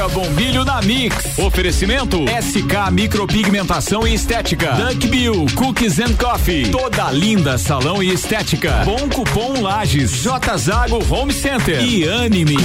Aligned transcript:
Débora 0.00 0.08
Bombilho 0.08 0.64
na 0.64 0.80
Mix. 0.80 1.38
Oferecimento 1.38 2.24
SK 2.24 2.90
Micropigmentação 2.90 4.06
e 4.06 4.14
Estética. 4.14 4.72
Duck 4.72 5.06
Bill 5.08 5.46
Cookies 5.54 5.98
and 5.98 6.14
Coffee. 6.14 6.70
Toda 6.70 7.10
linda 7.10 7.58
salão 7.58 8.02
e 8.02 8.10
estética. 8.10 8.82
Bom 8.84 9.08
Cupom 9.10 9.60
Lages. 9.60 10.22
J 10.22 10.56
Zago 10.56 11.04
Home 11.12 11.32
Center 11.32 11.82
e 11.84 12.08
Anime. 12.08 12.56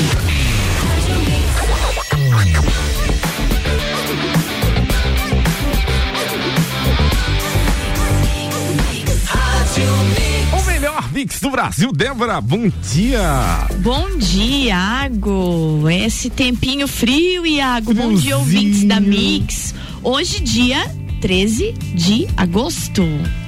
Mix 11.01 11.39
do 11.39 11.49
Brasil. 11.49 11.91
Débora, 11.91 12.39
bom 12.39 12.71
dia. 12.91 13.67
Bom 13.79 14.17
dia, 14.17 14.65
Iago. 14.67 15.89
Esse 15.89 16.29
tempinho 16.29 16.87
frio, 16.87 17.45
Iago. 17.45 17.93
Bom 17.93 18.13
dia, 18.13 18.37
ouvintes 18.37 18.83
da 18.83 18.99
Mix. 18.99 19.73
Hoje, 20.01 20.39
dia 20.39 20.89
13 21.21 21.73
de 21.93 22.27
agosto. 22.37 23.03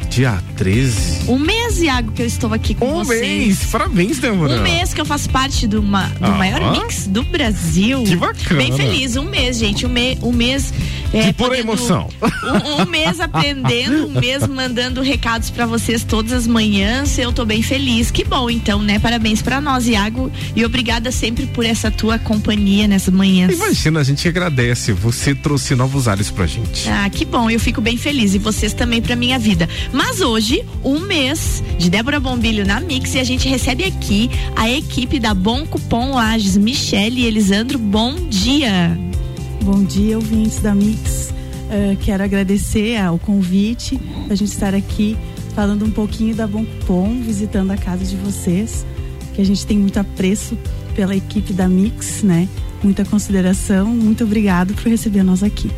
Dia 0.09 0.41
13. 0.55 1.29
Um 1.29 1.37
mês, 1.37 1.79
Iago, 1.79 2.11
que 2.11 2.23
eu 2.23 2.25
estou 2.25 2.51
aqui 2.53 2.73
com 2.73 2.87
um 2.87 3.03
vocês. 3.03 3.21
Um 3.21 3.45
mês, 3.45 3.65
parabéns, 3.65 4.17
Débora. 4.19 4.59
Um 4.59 4.63
mês 4.63 4.93
que 4.93 4.99
eu 4.99 5.05
faço 5.05 5.29
parte 5.29 5.67
do, 5.67 5.81
do 5.81 5.95
ah, 5.95 6.29
maior 6.37 6.71
mix 6.71 7.07
do 7.07 7.23
Brasil. 7.23 8.03
Que 8.03 8.15
bacana. 8.15 8.61
Bem 8.61 8.71
feliz, 8.71 9.15
um 9.15 9.29
mês, 9.29 9.59
gente. 9.59 9.85
Um, 9.85 9.89
me, 9.89 10.17
um 10.23 10.31
mês. 10.31 10.73
É, 11.13 11.31
pura 11.31 11.49
podendo, 11.49 11.69
emoção. 11.69 12.09
Um, 12.21 12.81
um, 12.81 12.85
mês 12.85 13.19
aprendendo, 13.19 14.07
um 14.07 14.19
mês 14.19 14.45
mandando 14.47 15.01
recados 15.01 15.49
para 15.49 15.65
vocês 15.65 16.03
todas 16.03 16.33
as 16.33 16.47
manhãs. 16.47 17.17
Eu 17.17 17.31
tô 17.31 17.45
bem 17.45 17.61
feliz. 17.61 18.11
Que 18.11 18.23
bom, 18.23 18.49
então, 18.49 18.81
né? 18.81 18.99
Parabéns 18.99 19.41
para 19.41 19.61
nós, 19.61 19.87
Iago. 19.87 20.31
E 20.55 20.65
obrigada 20.65 21.11
sempre 21.11 21.45
por 21.47 21.65
essa 21.65 21.89
tua 21.89 22.19
companhia 22.19 22.87
nessas 22.87 23.13
manhãs. 23.13 23.53
Imagina, 23.53 23.99
a 23.99 24.03
gente 24.03 24.27
agradece. 24.27 24.91
Você 24.91 25.33
trouxe 25.33 25.75
novos 25.75 26.07
ares 26.07 26.29
pra 26.29 26.45
gente. 26.45 26.89
Ah, 26.89 27.09
que 27.09 27.25
bom. 27.25 27.49
Eu 27.49 27.59
fico 27.59 27.81
bem 27.81 27.97
feliz. 27.97 28.33
E 28.33 28.37
vocês 28.37 28.73
também 28.73 29.01
pra 29.01 29.15
minha 29.15 29.39
vida. 29.39 29.69
Mas 29.93 30.21
hoje, 30.21 30.63
um 30.83 30.99
mês 30.99 31.63
de 31.77 31.89
Débora 31.89 32.19
Bombilho 32.19 32.65
na 32.65 32.79
Mix 32.79 33.15
e 33.15 33.19
a 33.19 33.23
gente 33.23 33.47
recebe 33.47 33.83
aqui 33.83 34.29
a 34.55 34.69
equipe 34.69 35.19
da 35.19 35.33
Bom 35.33 35.65
Cupom 35.65 36.13
Lages, 36.13 36.57
Michele 36.57 37.21
e 37.21 37.25
Elisandro. 37.25 37.77
Bom 37.77 38.15
dia. 38.29 38.97
Bom 39.67 39.83
dia, 39.83 40.15
ouvintes 40.15 40.61
da 40.61 40.73
Mix. 40.73 41.29
Uh, 41.29 41.97
quero 41.97 42.23
agradecer 42.23 42.95
ao 42.95 43.19
convite 43.19 43.99
a 44.29 44.33
gente 44.33 44.47
estar 44.47 44.73
aqui 44.73 45.17
falando 45.53 45.83
um 45.83 45.91
pouquinho 45.91 46.33
da 46.33 46.47
Bom 46.47 46.63
Cupom, 46.63 47.21
visitando 47.21 47.71
a 47.71 47.75
casa 47.75 48.05
de 48.05 48.15
vocês, 48.15 48.85
que 49.35 49.41
a 49.41 49.43
gente 49.43 49.67
tem 49.67 49.77
muito 49.77 49.99
apreço 49.99 50.57
pela 50.95 51.13
equipe 51.13 51.51
da 51.51 51.67
Mix, 51.67 52.23
né? 52.23 52.47
Muita 52.81 53.03
consideração. 53.03 53.87
Muito 53.87 54.23
obrigado 54.23 54.73
por 54.73 54.87
receber 54.87 55.21
nós 55.21 55.43
aqui. 55.43 55.69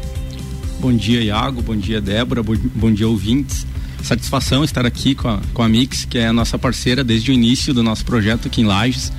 Bom 0.79 0.93
dia, 0.93 1.23
Iago. 1.23 1.63
Bom 1.63 1.75
dia, 1.75 1.99
Débora. 1.99 2.43
Bom, 2.43 2.53
bom 2.75 2.93
dia, 2.93 3.07
ouvintes 3.07 3.65
satisfação 4.03 4.63
estar 4.63 4.85
aqui 4.85 5.13
com 5.15 5.27
a, 5.27 5.41
com 5.51 5.63
a 5.63 5.67
Mix, 5.67 6.05
que 6.05 6.19
é 6.19 6.27
a 6.27 6.33
nossa 6.33 6.59
parceira 6.59 7.03
desde 7.03 7.31
o 7.31 7.33
início 7.33 7.73
do 7.73 7.81
nosso 7.81 8.05
projeto 8.05 8.47
aqui 8.47 8.61
em 8.61 8.65
Lages. 8.65 9.11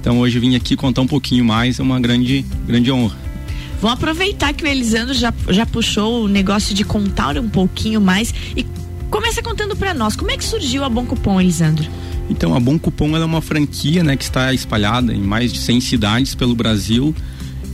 Então 0.00 0.18
hoje 0.18 0.40
vim 0.40 0.56
aqui 0.56 0.74
contar 0.74 1.00
um 1.00 1.06
pouquinho 1.06 1.44
mais, 1.44 1.78
é 1.78 1.82
uma 1.82 2.00
grande, 2.00 2.44
grande 2.66 2.90
honra. 2.90 3.25
Vamos 3.80 3.98
aproveitar 3.98 4.52
que 4.52 4.64
o 4.64 4.66
Elisandro 4.66 5.14
já, 5.14 5.32
já 5.48 5.66
puxou 5.66 6.24
o 6.24 6.28
negócio 6.28 6.74
de 6.74 6.84
contar 6.84 7.38
um 7.38 7.48
pouquinho 7.48 8.00
mais 8.00 8.32
e 8.56 8.64
começa 9.10 9.42
contando 9.42 9.76
para 9.76 9.94
nós, 9.94 10.16
como 10.16 10.30
é 10.30 10.36
que 10.36 10.44
surgiu 10.44 10.84
a 10.84 10.88
Bom 10.88 11.04
Cupom, 11.04 11.40
Elisandro? 11.40 11.86
Então, 12.28 12.54
a 12.54 12.60
Bom 12.60 12.78
Cupom 12.78 13.16
é 13.16 13.24
uma 13.24 13.40
franquia, 13.40 14.02
né, 14.02 14.16
que 14.16 14.24
está 14.24 14.52
espalhada 14.52 15.14
em 15.14 15.20
mais 15.20 15.52
de 15.52 15.58
100 15.60 15.80
cidades 15.80 16.34
pelo 16.34 16.54
Brasil 16.54 17.14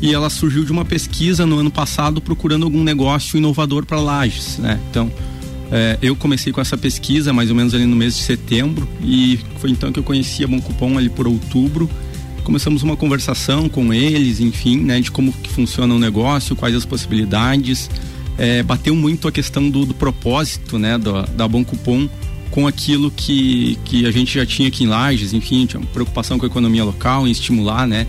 e 0.03 0.12
ela 0.12 0.28
surgiu 0.28 0.64
de 0.64 0.73
uma 0.73 0.84
pesquisa 0.84 1.47
no 1.47 1.58
ano 1.58 1.70
passado 1.70 2.20
procurando 2.20 2.64
algum 2.64 2.83
negócio 2.83 3.39
inovador 3.39 3.86
para 3.86 4.00
Lages, 4.00 4.58
né? 4.58 4.78
Então, 4.91 5.11
é, 5.70 5.97
eu 6.03 6.17
comecei 6.17 6.53
com 6.53 6.61
essa 6.61 6.77
pesquisa 6.77 7.33
mais 7.33 7.48
ou 7.48 7.57
menos 7.57 7.73
ali 7.73 7.86
no 7.86 7.95
mês 7.95 8.17
de 8.17 8.23
setembro 8.23 8.86
e 9.01 9.39
foi 9.58 9.70
então 9.70 9.92
que 9.92 9.98
eu 10.01 10.02
conheci 10.02 10.42
a 10.42 10.48
Bom 10.48 10.61
Cupom 10.61 10.98
ali 10.98 11.08
por 11.08 11.29
outubro. 11.29 11.89
Começamos 12.45 12.83
uma 12.83 12.97
conversação 12.97 13.69
com 13.69 13.92
eles, 13.92 14.41
enfim, 14.41 14.79
né, 14.79 15.01
de 15.01 15.11
como 15.11 15.33
que 15.33 15.48
funciona 15.48 15.95
o 15.95 15.98
negócio, 15.98 16.57
quais 16.57 16.75
as 16.75 16.85
possibilidades. 16.85 17.91
É, 18.39 18.63
bateu 18.63 18.95
muito 18.95 19.29
a 19.29 19.33
questão 19.33 19.69
do, 19.69 19.85
do 19.85 19.95
propósito, 19.95 20.79
né, 20.79 20.98
da, 20.98 21.23
da 21.23 21.48
Bom 21.48 21.64
Cupom 21.64 22.08
com 22.51 22.67
aquilo 22.67 23.11
que, 23.11 23.79
que 23.85 24.05
a 24.05 24.11
gente 24.11 24.35
já 24.35 24.45
tinha 24.45 24.69
aqui 24.69 24.85
em 24.85 24.86
Lages, 24.86 25.33
enfim, 25.33 25.64
tinha 25.64 25.83
preocupação 25.86 26.39
com 26.39 26.45
a 26.45 26.48
economia 26.48 26.85
local, 26.85 27.27
em 27.27 27.31
estimular, 27.31 27.86
né, 27.86 28.07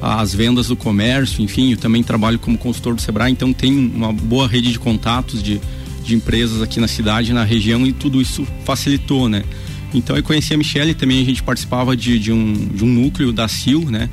as 0.00 0.34
vendas 0.34 0.68
do 0.68 0.76
comércio, 0.76 1.42
enfim, 1.42 1.72
eu 1.72 1.76
também 1.76 2.02
trabalho 2.02 2.38
como 2.38 2.56
consultor 2.56 2.94
do 2.94 3.02
Sebrae, 3.02 3.30
então 3.30 3.52
tem 3.52 3.76
uma 3.94 4.10
boa 4.10 4.48
rede 4.48 4.72
de 4.72 4.78
contatos 4.78 5.42
de 5.42 5.60
de 6.02 6.14
empresas 6.14 6.60
aqui 6.60 6.80
na 6.80 6.88
cidade, 6.88 7.32
na 7.32 7.44
região 7.44 7.86
e 7.86 7.92
tudo 7.92 8.20
isso 8.20 8.46
facilitou, 8.64 9.28
né? 9.28 9.42
Então 9.94 10.16
eu 10.16 10.22
conheci 10.22 10.54
a 10.54 10.56
Michelle, 10.56 10.94
também 10.94 11.20
a 11.20 11.24
gente 11.24 11.42
participava 11.42 11.96
de, 11.96 12.18
de, 12.18 12.32
um, 12.32 12.52
de 12.52 12.84
um 12.84 12.88
núcleo 12.88 13.32
da 13.32 13.48
CIL, 13.48 13.90
né? 13.90 14.08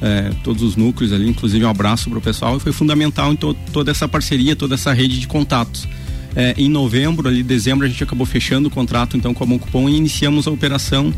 É, 0.00 0.30
todos 0.44 0.62
os 0.62 0.76
núcleos 0.76 1.12
ali, 1.12 1.28
inclusive 1.28 1.64
um 1.64 1.68
abraço 1.68 2.08
para 2.08 2.18
o 2.18 2.22
pessoal 2.22 2.56
e 2.56 2.60
foi 2.60 2.70
fundamental 2.70 3.32
em 3.32 3.36
to, 3.36 3.52
toda 3.72 3.90
essa 3.90 4.06
parceria, 4.06 4.54
toda 4.54 4.74
essa 4.74 4.92
rede 4.92 5.18
de 5.18 5.26
contatos. 5.26 5.88
É, 6.36 6.54
em 6.56 6.68
novembro, 6.68 7.26
ali 7.26 7.42
dezembro, 7.42 7.84
a 7.84 7.88
gente 7.88 8.02
acabou 8.02 8.24
fechando 8.24 8.68
o 8.68 8.70
contrato 8.70 9.16
então 9.16 9.34
com 9.34 9.42
a 9.42 9.46
Bom 9.46 9.58
Cupom 9.58 9.88
e 9.88 9.96
iniciamos 9.96 10.46
a 10.46 10.52
operação 10.52 11.12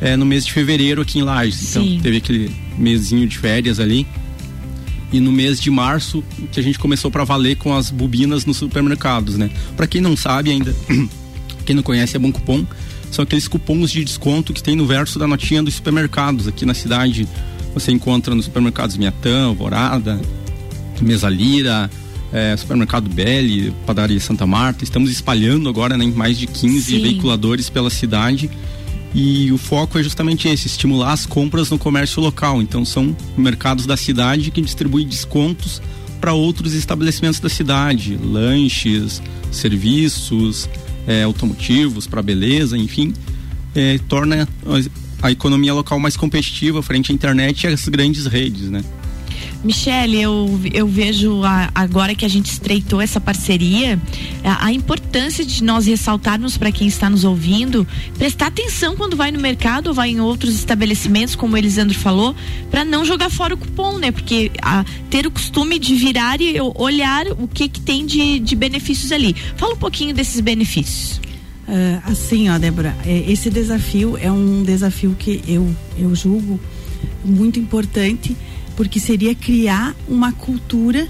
é, 0.00 0.16
no 0.16 0.24
mês 0.24 0.46
de 0.46 0.52
fevereiro 0.52 1.02
aqui 1.02 1.18
em 1.18 1.22
Lages. 1.22 1.70
Então 1.70 1.82
Sim. 1.82 2.00
teve 2.00 2.18
aquele 2.18 2.50
mesinho 2.78 3.26
de 3.26 3.36
férias 3.38 3.80
ali 3.80 4.06
e 5.12 5.20
no 5.20 5.30
mês 5.30 5.60
de 5.60 5.70
março 5.70 6.24
que 6.50 6.58
a 6.58 6.62
gente 6.62 6.78
começou 6.78 7.10
para 7.10 7.22
valer 7.22 7.56
com 7.56 7.74
as 7.74 7.90
bobinas 7.90 8.46
nos 8.46 8.56
supermercados, 8.56 9.36
né? 9.36 9.50
Para 9.76 9.86
quem 9.86 10.00
não 10.00 10.16
sabe 10.16 10.50
ainda, 10.50 10.74
quem 11.66 11.76
não 11.76 11.82
conhece 11.82 12.16
é 12.16 12.18
Bom 12.18 12.32
Cupom, 12.32 12.66
são 13.12 13.22
aqueles 13.22 13.46
cupons 13.46 13.90
de 13.90 14.02
desconto 14.02 14.54
que 14.54 14.62
tem 14.62 14.74
no 14.74 14.86
verso 14.86 15.18
da 15.18 15.26
notinha 15.26 15.62
dos 15.62 15.74
supermercados 15.74 16.48
aqui 16.48 16.64
na 16.64 16.72
cidade. 16.72 17.28
Você 17.74 17.92
encontra 17.92 18.34
nos 18.34 18.46
supermercados 18.46 18.96
Miatã, 18.96 19.44
Alvorada, 19.44 20.18
Mesalira, 21.00 21.90
é, 22.32 22.56
supermercado 22.56 23.10
Belli, 23.10 23.70
padaria 23.86 24.18
Santa 24.18 24.46
Marta. 24.46 24.82
Estamos 24.82 25.10
espalhando 25.10 25.68
agora 25.68 25.98
né, 25.98 26.10
mais 26.16 26.38
de 26.38 26.46
15 26.46 26.80
Sim. 26.80 27.02
veiculadores 27.02 27.68
pela 27.68 27.90
cidade 27.90 28.50
e 29.14 29.52
o 29.52 29.58
foco 29.58 29.98
é 29.98 30.02
justamente 30.02 30.48
esse, 30.48 30.66
estimular 30.66 31.12
as 31.12 31.26
compras 31.26 31.68
no 31.68 31.78
comércio 31.78 32.22
local. 32.22 32.62
Então 32.62 32.82
são 32.82 33.14
mercados 33.36 33.84
da 33.84 33.96
cidade 33.96 34.50
que 34.50 34.62
distribuem 34.62 35.06
descontos 35.06 35.82
para 36.18 36.32
outros 36.32 36.72
estabelecimentos 36.72 37.40
da 37.40 37.50
cidade, 37.50 38.16
lanches, 38.16 39.20
serviços, 39.50 40.66
é, 41.06 41.22
automotivos, 41.22 42.06
para 42.06 42.22
beleza, 42.22 42.76
enfim, 42.76 43.12
é, 43.74 43.98
torna 44.08 44.48
a, 44.66 45.26
a 45.26 45.32
economia 45.32 45.72
local 45.72 45.98
mais 45.98 46.16
competitiva 46.16 46.82
frente 46.82 47.12
à 47.12 47.14
internet 47.14 47.64
e 47.64 47.66
às 47.68 47.88
grandes 47.88 48.26
redes, 48.26 48.70
né? 48.70 48.82
Michele, 49.64 50.20
eu, 50.20 50.60
eu 50.72 50.88
vejo 50.88 51.44
a, 51.44 51.70
agora 51.74 52.14
que 52.14 52.24
a 52.24 52.28
gente 52.28 52.46
estreitou 52.46 53.00
essa 53.00 53.20
parceria, 53.20 53.98
a, 54.42 54.66
a 54.66 54.72
importância 54.72 55.44
de 55.44 55.62
nós 55.62 55.86
ressaltarmos 55.86 56.56
para 56.56 56.72
quem 56.72 56.88
está 56.88 57.08
nos 57.08 57.22
ouvindo, 57.22 57.86
prestar 58.18 58.48
atenção 58.48 58.96
quando 58.96 59.16
vai 59.16 59.30
no 59.30 59.38
mercado 59.38 59.88
ou 59.88 59.94
vai 59.94 60.10
em 60.10 60.20
outros 60.20 60.54
estabelecimentos, 60.54 61.36
como 61.36 61.54
o 61.54 61.56
Elisandro 61.56 61.96
falou, 61.96 62.34
para 62.70 62.84
não 62.84 63.04
jogar 63.04 63.30
fora 63.30 63.54
o 63.54 63.56
cupom, 63.56 63.98
né? 63.98 64.10
Porque 64.10 64.50
a, 64.60 64.84
ter 65.08 65.26
o 65.26 65.30
costume 65.30 65.78
de 65.78 65.94
virar 65.94 66.40
e 66.40 66.56
olhar 66.60 67.26
o 67.38 67.46
que, 67.46 67.68
que 67.68 67.80
tem 67.80 68.04
de, 68.04 68.40
de 68.40 68.56
benefícios 68.56 69.12
ali. 69.12 69.34
Fala 69.56 69.74
um 69.74 69.78
pouquinho 69.78 70.12
desses 70.12 70.40
benefícios. 70.40 71.20
Uh, 71.68 72.02
assim, 72.04 72.48
ó, 72.50 72.58
Débora, 72.58 72.96
é, 73.06 73.30
esse 73.30 73.48
desafio 73.48 74.18
é 74.20 74.30
um 74.30 74.64
desafio 74.64 75.14
que 75.16 75.40
eu, 75.46 75.74
eu 75.96 76.12
julgo 76.14 76.60
muito 77.24 77.58
importante 77.60 78.36
porque 78.76 78.98
seria 78.98 79.34
criar 79.34 79.94
uma 80.08 80.32
cultura 80.32 81.08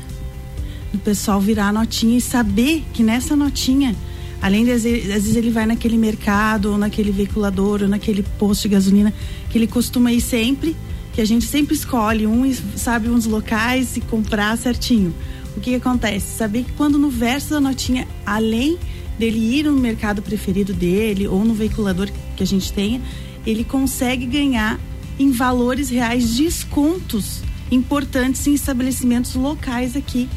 do 0.92 0.98
pessoal 0.98 1.40
virar 1.40 1.68
a 1.68 1.72
notinha 1.72 2.18
e 2.18 2.20
saber 2.20 2.84
que 2.92 3.02
nessa 3.02 3.34
notinha, 3.34 3.96
além 4.40 4.64
de 4.64 4.72
às 4.72 4.82
vezes 4.82 5.36
ele 5.36 5.50
vai 5.50 5.64
naquele 5.64 5.96
mercado 5.96 6.72
ou 6.72 6.78
naquele 6.78 7.10
veiculador 7.10 7.82
ou 7.82 7.88
naquele 7.88 8.22
posto 8.22 8.62
de 8.62 8.70
gasolina 8.70 9.12
que 9.50 9.56
ele 9.56 9.66
costuma 9.66 10.12
ir 10.12 10.20
sempre, 10.20 10.76
que 11.12 11.20
a 11.20 11.24
gente 11.24 11.46
sempre 11.46 11.74
escolhe 11.74 12.26
um 12.26 12.52
sabe 12.76 13.08
uns 13.08 13.26
locais 13.26 13.96
e 13.96 14.00
comprar 14.00 14.56
certinho. 14.58 15.14
O 15.56 15.60
que, 15.60 15.70
que 15.70 15.76
acontece? 15.76 16.36
Saber 16.36 16.64
que 16.64 16.72
quando 16.72 16.98
no 16.98 17.10
verso 17.10 17.50
da 17.50 17.60
notinha, 17.60 18.08
além 18.24 18.78
dele 19.18 19.58
ir 19.58 19.64
no 19.64 19.72
mercado 19.72 20.22
preferido 20.22 20.72
dele 20.72 21.28
ou 21.28 21.44
no 21.44 21.54
veiculador 21.54 22.10
que 22.36 22.42
a 22.42 22.46
gente 22.46 22.72
tenha, 22.72 23.00
ele 23.46 23.62
consegue 23.62 24.24
ganhar 24.26 24.80
em 25.18 25.30
valores 25.30 25.90
reais 25.90 26.34
descontos 26.34 27.42
importantes 27.74 28.46
em 28.46 28.54
estabelecimentos 28.54 29.34
locais 29.34 29.96
aqui 29.96 30.28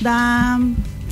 da, 0.00 0.60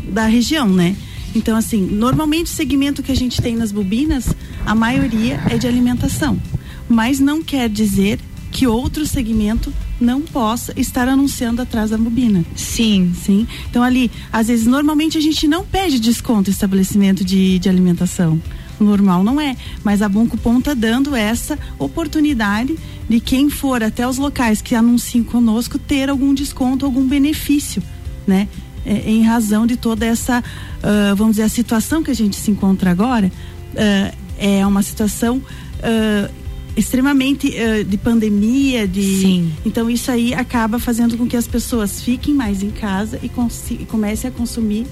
da 0.09 0.27
região, 0.27 0.69
né? 0.69 0.97
Então, 1.35 1.57
assim, 1.57 1.81
normalmente 1.81 2.47
o 2.47 2.55
segmento 2.55 3.03
que 3.03 3.13
a 3.13 3.17
gente 3.17 3.41
tem 3.41 3.57
nas 3.57 3.71
bobinas, 3.71 4.35
a 4.67 4.75
maioria 4.75 5.41
é 5.49 5.57
de 5.57 5.67
alimentação. 5.67 6.41
Mas 6.89 7.21
não 7.21 7.43
quer 7.43 7.69
dizer 7.69 8.19
que 8.51 8.67
outro 8.67 9.07
segmento 9.07 9.73
não 10.01 10.23
possa 10.23 10.73
estar 10.77 11.07
anunciando 11.07 11.63
atrás 11.63 11.91
da 11.91 11.99
bobina. 11.99 12.45
Sim. 12.57 13.13
Sim. 13.15 13.47
Então 13.71 13.83
ali, 13.83 14.11
às 14.33 14.49
vezes, 14.49 14.67
normalmente 14.67 15.17
a 15.17 15.21
gente 15.21 15.47
não 15.47 15.65
pede 15.65 16.01
desconto 16.01 16.51
em 16.51 16.53
estabelecimento 16.53 17.25
de, 17.25 17.59
de 17.59 17.69
alimentação. 17.69 18.41
Normal 18.85 19.23
não 19.23 19.41
é, 19.41 19.57
mas 19.85 20.03
a 20.03 20.09
Bom 20.09 20.27
Cupom 20.27 20.59
está 20.59 20.75
dando 20.75 21.15
essa 21.15 21.59
oportunidade 21.79 22.79
de 23.09 23.21
quem 23.21 23.51
for 23.51 23.83
até 23.83 24.07
os 24.07 24.19
locais 24.19 24.63
que 24.63 24.75
anunciem 24.75 25.23
conosco 25.25 25.79
ter 25.79 26.09
algum 26.09 26.33
desconto, 26.33 26.85
algum 26.87 27.07
benefício, 27.07 27.83
né? 28.27 28.49
É, 28.85 29.11
em 29.11 29.23
razão 29.23 29.67
de 29.67 29.77
toda 29.77 30.07
essa, 30.07 30.39
uh, 30.41 31.15
vamos 31.15 31.37
dizer, 31.37 31.43
a 31.43 31.49
situação 31.49 32.03
que 32.03 32.11
a 32.11 32.15
gente 32.15 32.37
se 32.37 32.51
encontra 32.51 32.91
agora, 32.91 33.31
uh, 33.75 34.17
é 34.39 34.67
uma 34.67 34.83
situação 34.83 35.37
uh, 35.37 36.35
extremamente 36.75 37.53
de 37.87 37.99
pandemia, 37.99 38.89
de 38.89 39.03
Sim. 39.03 39.53
então 39.67 39.91
isso 39.91 40.11
aí 40.11 40.33
acaba 40.33 40.79
fazendo 40.79 41.19
com 41.19 41.27
que 41.27 41.37
as 41.37 41.47
pessoas 41.47 42.01
fiquem 42.01 42.33
mais 42.33 42.63
em 42.63 42.71
casa 42.71 43.19
e, 43.23 43.31
e 43.75 43.85
comecem 43.85 44.31
a 44.31 44.33
consumir 44.33 44.87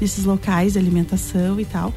nesses 0.00 0.24
locais 0.24 0.74
de 0.74 0.78
alimentação 0.78 1.58
e 1.58 1.64
tal 1.64 1.92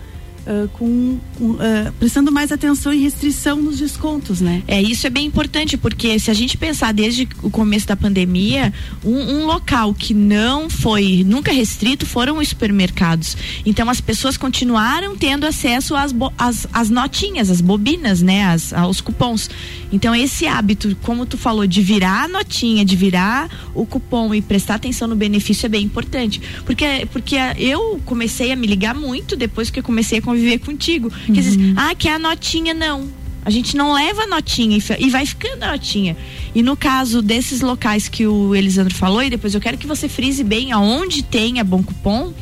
com, 0.73 1.19
uh, 1.39 1.91
prestando 1.99 2.31
mais 2.31 2.51
atenção 2.51 2.93
e 2.93 2.99
restrição 2.99 3.61
nos 3.61 3.79
descontos, 3.79 4.41
né? 4.41 4.63
É, 4.67 4.81
isso 4.81 5.07
é 5.07 5.09
bem 5.09 5.25
importante, 5.25 5.77
porque 5.77 6.19
se 6.19 6.29
a 6.29 6.33
gente 6.33 6.57
pensar 6.57 6.93
desde 6.93 7.27
o 7.41 7.49
começo 7.49 7.87
da 7.87 7.95
pandemia, 7.95 8.73
um, 9.03 9.15
um 9.15 9.45
local 9.45 9.93
que 9.93 10.13
não 10.13 10.69
foi 10.69 11.23
nunca 11.25 11.51
restrito 11.51 12.05
foram 12.05 12.37
os 12.37 12.49
supermercados. 12.49 13.35
Então 13.65 13.89
as 13.89 13.99
pessoas 13.99 14.37
continuaram 14.37 15.15
tendo 15.15 15.45
acesso 15.45 15.95
às, 15.95 16.13
às, 16.37 16.67
às 16.71 16.89
notinhas, 16.89 17.49
às 17.49 17.61
bobinas, 17.61 18.21
né? 18.21 18.45
As, 18.45 18.71
aos 18.73 19.01
cupons. 19.01 19.49
Então 19.91 20.13
esse 20.15 20.47
hábito, 20.47 20.95
como 21.01 21.25
tu 21.25 21.37
falou, 21.37 21.65
de 21.65 21.81
virar 21.81 22.25
a 22.25 22.27
notinha, 22.27 22.85
de 22.85 22.95
virar 22.95 23.49
o 23.73 23.85
cupom 23.85 24.33
e 24.33 24.41
prestar 24.41 24.75
atenção 24.75 25.07
no 25.07 25.15
benefício 25.15 25.65
é 25.65 25.69
bem 25.69 25.85
importante. 25.85 26.41
Porque, 26.65 27.07
porque 27.11 27.35
eu 27.57 27.99
comecei 28.05 28.51
a 28.51 28.55
me 28.55 28.67
ligar 28.67 28.93
muito 28.93 29.35
depois 29.35 29.69
que 29.69 29.79
eu 29.79 29.83
comecei 29.83 30.19
a 30.19 30.21
conviver 30.35 30.59
contigo. 30.59 31.11
Uhum. 31.27 31.33
Dizer, 31.33 31.73
ah, 31.77 31.95
que 31.95 32.09
é 32.09 32.13
a 32.13 32.19
notinha, 32.19 32.73
não. 32.73 33.07
A 33.43 33.49
gente 33.49 33.77
não 33.77 33.93
leva 33.93 34.23
a 34.23 34.27
notinha 34.27 34.77
e 34.99 35.09
vai 35.09 35.25
ficando 35.25 35.63
a 35.63 35.71
notinha. 35.71 36.17
E 36.53 36.63
no 36.63 36.75
caso 36.75 37.21
desses 37.21 37.61
locais 37.61 38.07
que 38.09 38.25
o 38.25 38.55
Elisandro 38.55 38.93
falou, 38.95 39.21
e 39.21 39.29
depois 39.29 39.53
eu 39.53 39.61
quero 39.61 39.77
que 39.77 39.85
você 39.85 40.09
frise 40.09 40.43
bem 40.43 40.71
aonde 40.71 41.23
tem 41.23 41.59
a 41.59 41.63
bom 41.63 41.83
cupom, 41.83 42.33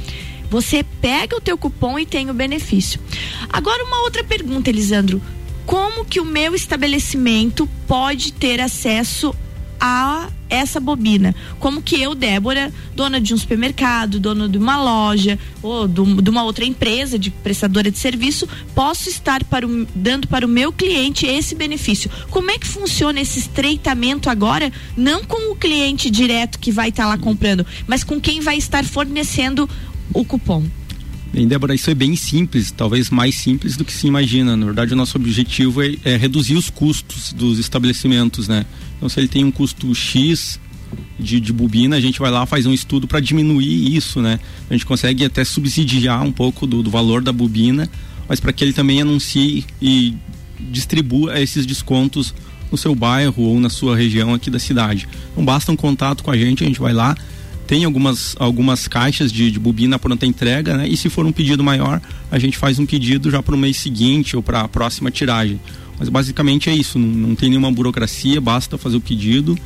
você 0.50 0.84
pega 1.02 1.36
o 1.36 1.42
teu 1.42 1.58
cupom 1.58 2.00
e 2.00 2.06
tem 2.06 2.30
o 2.30 2.34
benefício. 2.34 3.02
Agora 3.50 3.84
uma 3.84 4.02
outra 4.04 4.24
pergunta, 4.24 4.70
Elisandro. 4.70 5.22
Como 5.66 6.06
que 6.06 6.20
o 6.20 6.26
meu 6.26 6.56
estabelecimento 6.56 7.68
pode 7.88 8.32
ter 8.34 8.62
acesso 8.62 9.36
a 9.80 10.30
essa 10.54 10.80
bobina. 10.80 11.36
Como 11.60 11.82
que 11.82 12.00
eu, 12.00 12.14
Débora, 12.14 12.72
dona 12.96 13.20
de 13.20 13.34
um 13.34 13.38
supermercado, 13.38 14.20
dona 14.20 14.48
de 14.48 14.58
uma 14.58 14.82
loja 14.82 15.40
ou 15.62 15.88
do, 15.88 16.22
de 16.22 16.30
uma 16.30 16.44
outra 16.44 16.64
empresa 16.64 17.18
de 17.18 17.32
prestadora 17.32 17.90
de 17.90 17.98
serviço, 17.98 18.48
posso 18.76 19.10
estar 19.10 19.44
para 19.44 19.66
o, 19.66 19.88
dando 19.96 20.28
para 20.28 20.46
o 20.46 20.50
meu 20.50 20.72
cliente 20.72 21.26
esse 21.26 21.56
benefício? 21.56 22.10
Como 22.30 22.52
é 22.52 22.60
que 22.60 22.68
funciona 22.68 23.20
esse 23.20 23.40
estreitamento 23.40 24.30
agora, 24.30 24.72
não 24.96 25.24
com 25.24 25.52
o 25.52 25.56
cliente 25.56 26.10
direto 26.10 26.60
que 26.60 26.72
vai 26.72 26.90
estar 26.90 27.04
tá 27.04 27.10
lá 27.10 27.18
comprando, 27.18 27.66
mas 27.88 28.04
com 28.04 28.20
quem 28.22 28.40
vai 28.40 28.58
estar 28.58 28.86
fornecendo 28.86 29.68
o 30.14 30.24
cupom? 30.24 30.64
Bem, 31.34 31.48
Débora, 31.48 31.74
isso 31.74 31.90
é 31.90 31.96
bem 31.96 32.16
simples, 32.16 32.70
talvez 32.70 33.10
mais 33.10 33.34
simples 33.34 33.76
do 33.76 33.84
que 33.84 33.92
se 33.92 34.06
imagina. 34.06 34.56
Na 34.56 34.66
verdade, 34.68 34.94
o 34.94 34.96
nosso 34.96 35.18
objetivo 35.18 35.82
é, 35.82 35.96
é 36.06 36.16
reduzir 36.16 36.56
os 36.56 36.70
custos 36.70 37.34
dos 37.34 37.58
estabelecimentos, 37.58 38.48
né? 38.48 38.68
Então, 38.96 39.10
se 39.10 39.20
ele 39.20 39.28
tem 39.28 39.44
um 39.44 39.50
custo 39.50 39.96
X 39.96 40.60
de, 41.20 41.40
de 41.40 41.52
bobina, 41.52 41.96
a 41.96 42.00
gente 42.00 42.20
vai 42.20 42.30
lá 42.30 42.46
faz 42.46 42.68
um 42.68 42.72
estudo 42.72 43.08
para 43.08 43.20
diminuir 43.20 43.96
isso, 43.96 44.22
né? 44.22 44.40
A 44.70 44.74
gente 44.74 44.86
consegue 44.86 45.26
até 45.26 45.44
subsidiar 45.44 46.22
um 46.22 46.32
pouco 46.32 46.68
do, 46.68 46.84
do 46.84 46.92
valor 46.92 47.24
da 47.24 47.34
bobina, 47.34 47.90
mas 48.30 48.40
para 48.40 48.54
que 48.54 48.64
ele 48.64 48.72
também 48.72 49.02
anuncie 49.02 49.66
e 49.82 50.16
distribua 50.70 51.42
esses 51.42 51.66
descontos 51.66 52.32
no 52.72 52.78
seu 52.78 52.94
bairro 52.94 53.42
ou 53.42 53.60
na 53.60 53.72
sua 53.72 53.98
região 53.98 54.36
aqui 54.36 54.52
da 54.52 54.60
cidade. 54.60 55.08
Então 55.32 55.44
basta 55.44 55.72
um 55.72 55.76
contato 55.76 56.24
com 56.24 56.30
a 56.30 56.38
gente, 56.38 56.64
a 56.64 56.68
gente 56.68 56.80
vai 56.80 56.94
lá, 56.94 57.18
tem 57.68 57.86
algumas, 57.86 58.36
algumas 58.40 58.88
caixas 58.88 59.32
de, 59.32 59.50
de 59.50 59.60
bobina 59.60 59.98
pronta 59.98 60.26
entrega, 60.26 60.76
né? 60.78 60.88
E 60.88 60.98
se 60.98 61.10
for 61.10 61.26
um 61.26 61.32
pedido 61.32 61.64
maior, 61.64 62.02
a 62.32 62.38
gente 62.38 62.58
faz 62.58 62.80
um 62.80 62.86
pedido 62.86 63.32
já 63.32 63.42
para 63.42 63.56
o 63.56 63.58
mês 63.58 63.78
seguinte 63.78 64.36
ou 64.36 64.44
para 64.44 64.62
a 64.62 64.68
próxima 64.68 65.10
tiragem. 65.10 65.60
Mas 66.00 66.10
basicamente 66.10 66.70
é 66.70 66.76
isso, 66.76 67.00
não, 67.00 67.08
não 67.08 67.36
tem 67.36 67.50
nenhuma 67.50 67.72
burocracia, 67.72 68.42
basta 68.42 68.78
fazer 68.78 68.98
o 68.98 69.02
pedido 69.02 69.58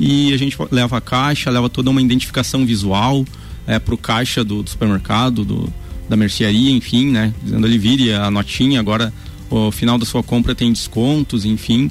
e 0.00 0.32
a 0.32 0.36
gente 0.36 0.56
leva 0.70 0.96
a 0.96 1.00
caixa, 1.00 1.50
leva 1.50 1.68
toda 1.68 1.90
uma 1.90 2.00
identificação 2.00 2.64
visual 2.64 3.24
é, 3.66 3.78
para 3.78 3.94
o 3.94 3.98
caixa 3.98 4.42
do, 4.42 4.62
do 4.62 4.70
supermercado, 4.70 5.44
do, 5.44 5.72
da 6.08 6.16
mercearia, 6.16 6.70
enfim, 6.70 7.10
né? 7.10 7.34
Dizendo 7.42 7.66
ali 7.66 7.78
vire 7.78 8.12
a 8.12 8.30
notinha, 8.30 8.80
agora 8.80 9.12
o 9.50 9.70
final 9.70 9.98
da 9.98 10.06
sua 10.06 10.22
compra 10.22 10.54
tem 10.54 10.72
descontos, 10.72 11.44
enfim 11.44 11.90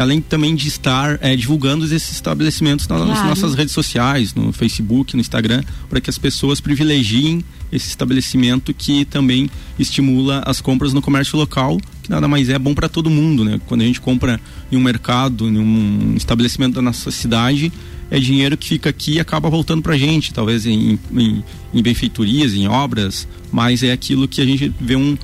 além 0.00 0.20
também 0.20 0.54
de 0.54 0.68
estar 0.68 1.18
é, 1.22 1.34
divulgando 1.34 1.84
esses 1.84 2.12
estabelecimentos 2.12 2.86
nas 2.88 3.00
claro. 3.00 3.28
nossas 3.28 3.54
redes 3.54 3.72
sociais, 3.72 4.34
no 4.34 4.52
Facebook, 4.52 5.14
no 5.14 5.20
Instagram, 5.20 5.62
para 5.88 6.00
que 6.00 6.10
as 6.10 6.18
pessoas 6.18 6.60
privilegiem 6.60 7.44
esse 7.72 7.88
estabelecimento 7.88 8.72
que 8.72 9.04
também 9.04 9.50
estimula 9.78 10.42
as 10.46 10.60
compras 10.60 10.92
no 10.92 11.02
comércio 11.02 11.36
local, 11.38 11.80
que 12.02 12.10
nada 12.10 12.28
mais 12.28 12.48
é 12.48 12.58
bom 12.58 12.74
para 12.74 12.88
todo 12.88 13.10
mundo, 13.10 13.44
né? 13.44 13.60
Quando 13.66 13.80
a 13.80 13.84
gente 13.84 14.00
compra 14.00 14.40
em 14.70 14.76
um 14.76 14.80
mercado, 14.80 15.48
em 15.48 15.58
um 15.58 16.14
estabelecimento 16.16 16.74
da 16.74 16.82
nossa 16.82 17.10
cidade, 17.10 17.72
é 18.10 18.18
dinheiro 18.20 18.56
que 18.56 18.68
fica 18.68 18.90
aqui 18.90 19.14
e 19.14 19.20
acaba 19.20 19.50
voltando 19.50 19.82
para 19.82 19.94
a 19.94 19.98
gente, 19.98 20.32
talvez 20.32 20.64
em, 20.64 20.98
em, 21.12 21.44
em 21.74 21.82
benfeitorias, 21.82 22.54
em 22.54 22.68
obras, 22.68 23.26
mas 23.50 23.82
é 23.82 23.92
aquilo 23.92 24.28
que 24.28 24.40
a 24.40 24.44
gente 24.44 24.72
vê 24.80 24.94
um, 24.94 25.16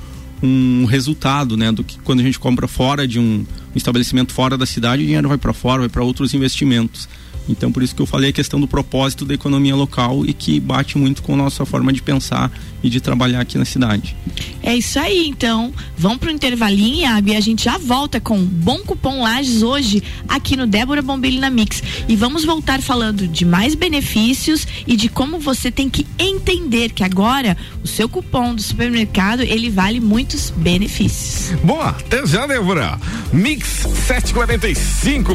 um 0.43 0.83
resultado, 0.85 1.55
né, 1.55 1.71
do 1.71 1.83
que 1.83 1.97
quando 1.99 2.19
a 2.19 2.23
gente 2.23 2.37
compra 2.37 2.67
fora 2.67 3.07
de 3.07 3.17
um, 3.17 3.45
um 3.45 3.77
estabelecimento 3.77 4.33
fora 4.33 4.57
da 4.57 4.65
cidade, 4.65 5.01
o 5.01 5.05
dinheiro 5.05 5.29
vai 5.29 5.37
para 5.37 5.53
fora, 5.53 5.79
vai 5.79 5.89
para 5.89 6.03
outros 6.03 6.33
investimentos. 6.33 7.07
Então, 7.47 7.71
por 7.71 7.83
isso 7.83 7.95
que 7.95 8.01
eu 8.01 8.05
falei 8.05 8.29
a 8.29 8.33
questão 8.33 8.59
do 8.59 8.67
propósito 8.67 9.25
da 9.25 9.33
economia 9.33 9.75
local 9.75 10.25
e 10.25 10.33
que 10.33 10.59
bate 10.59 10.97
muito 10.97 11.21
com 11.21 11.33
a 11.33 11.37
nossa 11.37 11.65
forma 11.65 11.91
de 11.91 12.01
pensar 12.01 12.51
e 12.81 12.89
de 12.89 12.99
trabalhar 12.99 13.41
aqui 13.41 13.57
na 13.57 13.65
cidade. 13.65 14.15
É 14.61 14.75
isso 14.75 14.99
aí, 14.99 15.27
então. 15.27 15.73
Vamos 15.97 16.17
para 16.17 16.29
o 16.29 16.31
intervalinho, 16.31 17.07
Abi, 17.09 17.31
e 17.31 17.35
a 17.35 17.39
gente 17.39 17.63
já 17.63 17.77
volta 17.77 18.19
com 18.19 18.43
Bom 18.43 18.79
Cupom 18.79 19.21
Lages 19.21 19.61
hoje 19.61 20.03
aqui 20.27 20.55
no 20.55 20.67
Débora 20.67 21.01
Bombilho 21.01 21.39
na 21.39 21.49
Mix. 21.49 21.81
E 22.07 22.15
vamos 22.15 22.45
voltar 22.45 22.81
falando 22.81 23.27
de 23.27 23.45
mais 23.45 23.75
benefícios 23.75 24.67
e 24.85 24.95
de 24.95 25.09
como 25.09 25.39
você 25.39 25.71
tem 25.71 25.89
que 25.89 26.05
entender 26.19 26.91
que 26.91 27.03
agora 27.03 27.57
o 27.83 27.87
seu 27.87 28.07
cupom 28.07 28.53
do 28.53 28.61
supermercado, 28.61 29.41
ele 29.41 29.69
vale 29.69 29.99
muitos 29.99 30.49
benefícios. 30.49 31.57
Boa, 31.63 31.89
até 31.89 32.25
já, 32.25 32.45
Débora. 32.45 32.99
Mix 33.31 33.87
745. 34.07 35.33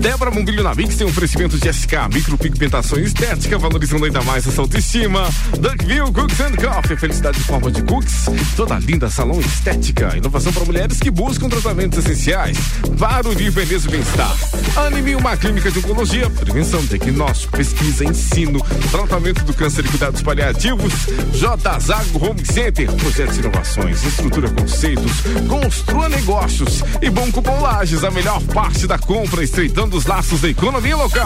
Débora 0.00 0.30
Bombilho 0.30 0.62
na 0.62 0.74
Mix 0.74 0.96
tem 0.96 1.06
um 1.06 1.12
oferecimento 1.32 1.58
de 1.58 1.72
SK, 1.72 1.92
micropigmentação 2.12 2.98
estética, 2.98 3.58
valorizando 3.58 4.04
ainda 4.04 4.20
mais 4.22 4.46
essa 4.46 4.60
autoestima. 4.60 5.28
Duckville 5.58 6.12
Cooks 6.12 6.40
and 6.40 6.56
Coffee, 6.56 6.96
felicidade 6.96 7.38
em 7.38 7.42
forma 7.42 7.70
de 7.70 7.82
cookies. 7.82 8.26
Toda 8.54 8.78
linda 8.78 9.08
salão 9.08 9.40
estética. 9.40 10.16
Inovação 10.16 10.52
para 10.52 10.64
mulheres 10.64 10.98
que 10.98 11.10
buscam 11.10 11.48
tratamentos 11.48 11.98
essenciais 11.98 12.58
para 12.98 13.28
o 13.28 13.34
beleza 13.34 13.88
e 13.88 13.90
bem-estar. 13.90 14.36
Anime, 14.76 15.14
uma 15.16 15.36
clínica 15.36 15.70
de 15.70 15.78
oncologia, 15.78 16.28
prevenção, 16.28 16.84
diagnóstico, 16.84 17.56
pesquisa, 17.56 18.04
ensino, 18.04 18.60
tratamento 18.90 19.42
do 19.44 19.54
câncer 19.54 19.84
e 19.84 19.88
cuidados 19.88 20.22
paliativos. 20.22 20.92
J. 21.32 21.78
Zago 21.78 22.26
Home 22.26 22.44
Center, 22.44 22.92
projetos 22.92 23.36
e 23.36 23.40
inovações, 23.40 24.04
estrutura 24.04 24.50
conceitos, 24.50 25.12
construa 25.48 26.08
negócios 26.08 26.82
e 27.00 27.08
bom 27.08 27.30
cupom 27.30 27.60
Lages, 27.60 28.04
a 28.04 28.10
melhor 28.10 28.42
parte 28.54 28.86
da 28.86 28.98
compra, 28.98 29.42
estreitando 29.42 29.96
os 29.96 30.04
laços 30.04 30.40
da 30.40 30.48
economia 30.48 30.96
local. 30.96 31.21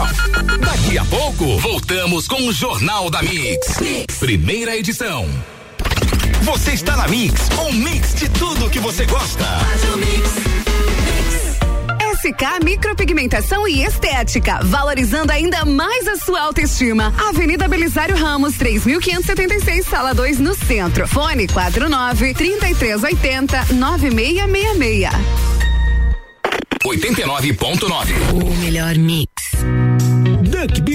Daqui 0.61 0.99
a 0.99 1.05
pouco, 1.07 1.59
voltamos 1.59 2.29
com 2.29 2.47
o 2.47 2.53
Jornal 2.53 3.09
da 3.09 3.23
mix. 3.23 3.77
Primeira 4.19 4.77
edição. 4.77 5.27
Você 6.43 6.73
está 6.73 6.97
na 6.97 7.09
Mix, 7.09 7.49
um 7.59 7.73
mix 7.73 8.15
de 8.15 8.29
tudo 8.29 8.69
que 8.69 8.79
você 8.79 9.07
gosta. 9.07 9.45
SK 12.15 12.65
Micropigmentação 12.65 13.67
e 13.67 13.83
Estética, 13.83 14.61
valorizando 14.65 15.33
ainda 15.33 15.65
mais 15.65 16.07
a 16.07 16.17
sua 16.17 16.43
autoestima. 16.43 17.15
Avenida 17.29 17.67
Belisário 17.67 18.17
Ramos, 18.17 18.55
3576, 18.57 19.87
sala 19.87 20.15
2, 20.15 20.39
no 20.41 20.55
centro. 20.55 21.09
Fone 21.09 21.49
49 21.49 22.35
3380 22.35 23.75
9666. 23.75 25.57
89.9. 26.85 28.33
O 28.33 28.55
melhor 28.57 28.95
mix. 28.97 29.36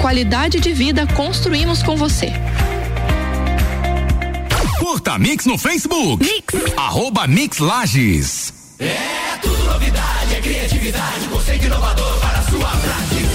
qualidade 0.00 0.58
de 0.60 0.72
vida 0.72 1.06
construímos 1.14 1.82
com 1.82 1.94
você. 1.94 2.32
Curta 4.78 5.18
Mix 5.18 5.44
no 5.44 5.58
Facebook. 5.58 6.24
Mix. 6.24 6.54
Arroba 6.76 7.26
Mix 7.26 7.58
Lages. 7.58 8.52
É 8.78 9.36
tudo 9.42 9.62
novidade, 9.64 10.34
é 10.34 10.40
criatividade, 10.40 11.28
conceito 11.28 11.66
inovador 11.66 12.18
para 12.18 12.42
sua 12.44 12.70
praticidade. 12.70 13.29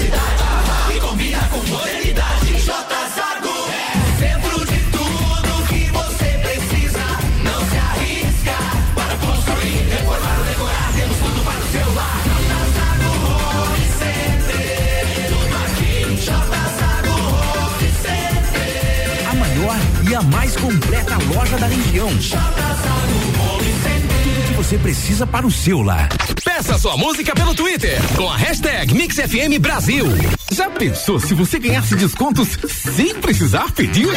E 20.08 20.14
a 20.14 20.22
mais 20.22 20.56
completa 20.56 21.16
loja 21.34 21.56
da 21.58 21.66
região. 21.66 22.08
Home 22.08 23.72
Center 23.82 24.56
você 24.56 24.78
precisa 24.78 25.26
para 25.26 25.46
o 25.46 25.50
seu 25.50 25.82
lar. 25.82 26.08
Peça 26.44 26.78
sua 26.78 26.96
música 26.96 27.34
pelo 27.34 27.54
Twitter 27.54 28.00
com 28.16 28.28
a 28.28 28.36
hashtag 28.36 28.94
MixFM 28.94 29.58
Brasil. 29.60 30.06
Já 30.50 30.70
pensou 30.70 31.20
se 31.20 31.34
você 31.34 31.58
ganhasse 31.58 31.94
descontos 31.94 32.48
sem 32.66 33.14
precisar 33.14 33.70
pedir? 33.72 34.08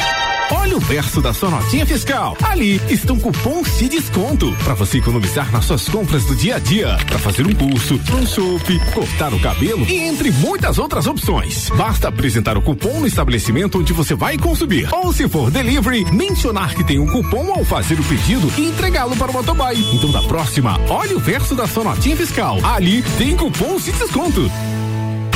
Olha 0.52 0.78
o 0.78 0.80
verso 0.80 1.22
da 1.22 1.34
sua 1.34 1.50
notinha 1.50 1.86
fiscal. 1.86 2.36
Ali 2.42 2.82
estão 2.90 3.20
cupons 3.20 3.78
de 3.78 3.88
desconto 3.88 4.52
para 4.64 4.74
você 4.74 4.98
economizar 4.98 5.52
nas 5.52 5.66
suas 5.66 5.88
compras 5.88 6.26
do 6.26 6.36
dia 6.36 6.56
a 6.56 6.60
dia, 6.60 6.98
para 7.06 7.20
fazer 7.20 7.46
um 7.46 7.54
curso, 7.54 8.00
um 8.14 8.26
chopp, 8.26 8.80
cortar 8.94 9.34
o 9.34 9.40
cabelo 9.40 9.86
e 9.88 9.98
entre 9.98 10.32
muitas 10.32 10.80
outras 10.80 11.06
opções. 11.06 11.70
Basta 11.70 12.08
apresentar 12.08 12.58
o 12.58 12.62
cupom 12.62 13.00
no 13.00 13.08
estabelecimento 13.08 13.80
onde 13.80 13.94
você 13.94 14.16
vai 14.16 14.38
consumir. 14.38 14.90
Ou 14.92 15.14
se 15.14 15.28
for 15.30 15.52
delivery, 15.52 16.06
mencionar 16.12 16.74
que 16.74 16.84
tem 16.84 17.00
um 17.00 17.08
cupom 17.08 17.52
ao 17.54 17.64
fazer 17.64 18.00
o 18.00 18.04
pedido 18.04 18.52
e 18.58 18.70
entregá-lo 18.70 19.16
para 19.16 19.30
o 19.30 19.34
motoboy. 19.34 19.78
Então 19.94 20.12
da 20.12 20.22
próxima, 20.24 20.80
olha 20.90 21.16
o 21.16 21.20
verso 21.20 21.54
da 21.56 21.68
sua 21.68 21.84
notinha 21.84 22.18
fiscal. 22.18 22.60
Ali 22.64 23.04
tem 23.18 23.36
cupons 23.36 23.86
de 23.86 23.92
desconto. 23.92 24.50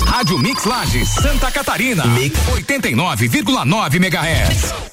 Rádio 0.05 0.37
Mix 0.37 0.63
Lages, 0.63 1.09
Santa 1.09 1.51
Catarina. 1.51 2.05
Mix 2.05 2.37
89,9 2.47 3.95
MHz. 3.95 4.92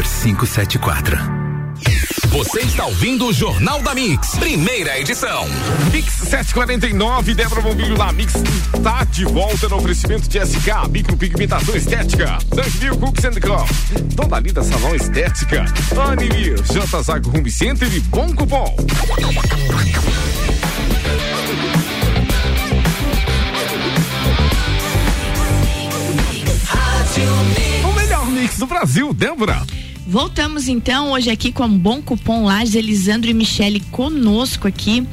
Miller 0.00 0.04
574. 0.04 1.18
Você 2.28 2.60
está 2.60 2.86
ouvindo 2.86 3.26
o 3.26 3.32
Jornal 3.32 3.82
da 3.82 3.94
Mix, 3.94 4.36
primeira 4.36 4.98
edição. 4.98 5.46
Mix 5.92 6.12
749, 6.12 7.34
Débora 7.34 7.60
Bombilho 7.60 7.96
da 7.96 8.12
Mix 8.12 8.34
está 8.74 9.04
de 9.04 9.24
volta 9.24 9.68
no 9.68 9.76
oferecimento 9.76 10.28
de 10.28 10.38
SK, 10.38 10.88
micropigmentação 10.90 11.76
estética, 11.76 12.38
Dunkville 12.48 12.96
Cooks 12.98 13.24
and 13.24 13.40
Co. 13.40 13.66
Toda 14.16 14.40
linda 14.40 14.62
salão 14.62 14.94
estética, 14.94 15.64
Anime, 16.10 16.56
J 16.62 17.02
Zago 17.02 17.36
Home 17.36 17.50
Center 17.50 17.92
e 17.92 18.00
Bom 18.00 18.34
Cupom. 18.34 18.76
O 27.84 27.92
melhor 27.92 28.26
mix 28.26 28.56
do 28.56 28.66
Brasil, 28.66 29.12
Débora. 29.12 29.62
Voltamos 30.10 30.66
então 30.66 31.12
hoje 31.12 31.30
aqui 31.30 31.52
com 31.52 31.62
a 31.62 31.68
Bom 31.68 32.02
Cupom 32.02 32.44
Lages, 32.44 32.74
Elisandro 32.74 33.30
e 33.30 33.32
Michele 33.32 33.78
conosco 33.92 34.66
aqui. 34.66 35.06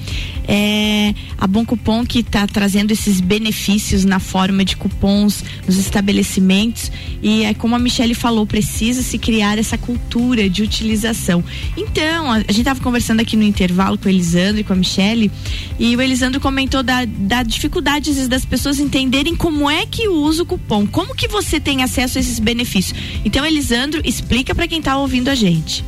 É, 0.47 1.13
a 1.37 1.45
Bom 1.47 1.65
Cupom 1.65 2.05
que 2.05 2.19
está 2.19 2.45
trazendo 2.47 2.91
esses 2.91 3.19
benefícios 3.21 4.05
na 4.05 4.19
forma 4.19 4.63
de 4.63 4.75
cupons 4.77 5.43
nos 5.65 5.77
estabelecimentos 5.77 6.91
e 7.21 7.43
é 7.43 7.53
como 7.53 7.75
a 7.75 7.79
Michele 7.79 8.13
falou, 8.13 8.45
precisa 8.45 9.01
se 9.01 9.17
criar 9.17 9.57
essa 9.57 9.77
cultura 9.77 10.49
de 10.49 10.63
utilização. 10.63 11.43
Então, 11.75 12.31
a, 12.31 12.39
gente 12.39 12.59
estava 12.59 12.79
conversando 12.79 13.19
aqui 13.19 13.35
no 13.35 13.43
intervalo 13.43 13.97
com 13.97 14.07
o 14.07 14.09
Elisandro 14.09 14.61
e 14.61 14.63
com 14.63 14.73
a 14.73 14.75
Michele 14.75 15.31
e 15.79 15.95
o 15.95 16.01
Elisandro 16.01 16.39
comentou 16.39 16.81
da, 16.81 17.05
da 17.05 17.43
dificuldade 17.43 18.11
vezes, 18.17 18.27
das 18.27 18.45
pessoas 18.45 18.79
entenderem 18.79 19.35
como 19.35 19.69
é 19.69 19.85
que 19.85 20.07
usa 20.07 20.43
o 20.43 20.45
cupom, 20.45 20.85
como 20.87 21.15
que 21.15 21.27
você 21.27 21.59
tem 21.59 21.83
acesso 21.83 22.17
a 22.17 22.21
esses 22.21 22.39
benefícios. 22.39 22.97
Então, 23.23 23.45
Elisandro, 23.45 24.01
explica 24.03 24.53
para 24.53 24.67
quem 24.67 24.79
está 24.79 24.97
ouvindo 24.97 25.29
a 25.29 25.35
gente. 25.35 25.83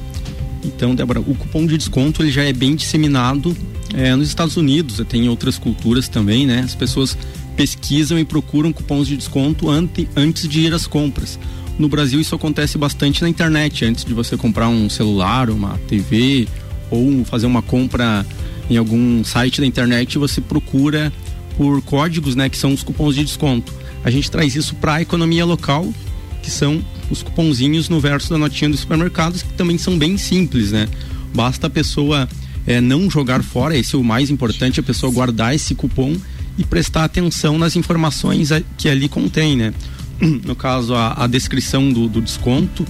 Então, 0.63 0.93
Débora, 0.93 1.19
o 1.19 1.35
cupom 1.35 1.65
de 1.65 1.77
desconto 1.77 2.21
ele 2.21 2.31
já 2.31 2.43
é 2.43 2.51
bem 2.51 2.75
disseminado 2.75 3.55
é, 3.93 4.15
nos 4.15 4.27
Estados 4.27 4.57
Unidos, 4.57 5.01
tem 5.07 5.25
em 5.25 5.29
outras 5.29 5.57
culturas 5.57 6.07
também, 6.07 6.45
né? 6.45 6.59
As 6.59 6.75
pessoas 6.75 7.17
pesquisam 7.55 8.19
e 8.19 8.25
procuram 8.25 8.71
cupons 8.71 9.07
de 9.07 9.17
desconto 9.17 9.69
ante, 9.69 10.07
antes 10.15 10.47
de 10.47 10.61
ir 10.61 10.73
às 10.73 10.85
compras. 10.87 11.39
No 11.77 11.87
Brasil 11.87 12.19
isso 12.19 12.35
acontece 12.35 12.77
bastante 12.77 13.21
na 13.21 13.29
internet, 13.29 13.85
antes 13.85 14.03
de 14.03 14.13
você 14.13 14.35
comprar 14.35 14.67
um 14.67 14.89
celular, 14.89 15.49
uma 15.49 15.77
TV 15.87 16.47
ou 16.91 17.23
fazer 17.23 17.45
uma 17.45 17.61
compra 17.61 18.25
em 18.69 18.77
algum 18.77 19.23
site 19.23 19.61
da 19.61 19.67
internet, 19.67 20.17
você 20.17 20.39
procura 20.41 21.11
por 21.57 21.81
códigos, 21.81 22.35
né, 22.35 22.47
que 22.49 22.57
são 22.57 22.73
os 22.73 22.83
cupons 22.83 23.15
de 23.15 23.23
desconto. 23.23 23.73
A 24.03 24.11
gente 24.11 24.29
traz 24.29 24.55
isso 24.55 24.75
para 24.75 24.95
a 24.95 25.01
economia 25.01 25.45
local, 25.45 25.91
que 26.41 26.51
são 26.51 26.83
os 27.09 27.23
cuponzinhos 27.23 27.89
no 27.89 27.99
verso 27.99 28.29
da 28.29 28.37
notinha 28.37 28.69
dos 28.69 28.81
supermercados, 28.81 29.41
que 29.41 29.53
também 29.53 29.77
são 29.77 29.97
bem 29.97 30.17
simples, 30.17 30.71
né? 30.71 30.87
Basta 31.33 31.67
a 31.67 31.69
pessoa 31.69 32.27
é, 32.65 32.79
não 32.79 33.09
jogar 33.09 33.43
fora, 33.43 33.75
esse 33.75 33.95
é 33.95 33.97
o 33.97 34.03
mais 34.03 34.29
importante, 34.29 34.79
a 34.79 34.83
pessoa 34.83 35.11
guardar 35.11 35.53
esse 35.55 35.75
cupom 35.75 36.15
e 36.57 36.63
prestar 36.63 37.05
atenção 37.05 37.57
nas 37.57 37.75
informações 37.75 38.49
que 38.77 38.89
ali 38.89 39.07
contém, 39.09 39.55
né? 39.55 39.73
No 40.45 40.55
caso, 40.55 40.93
a, 40.93 41.23
a 41.23 41.27
descrição 41.27 41.91
do, 41.91 42.07
do 42.07 42.21
desconto, 42.21 42.85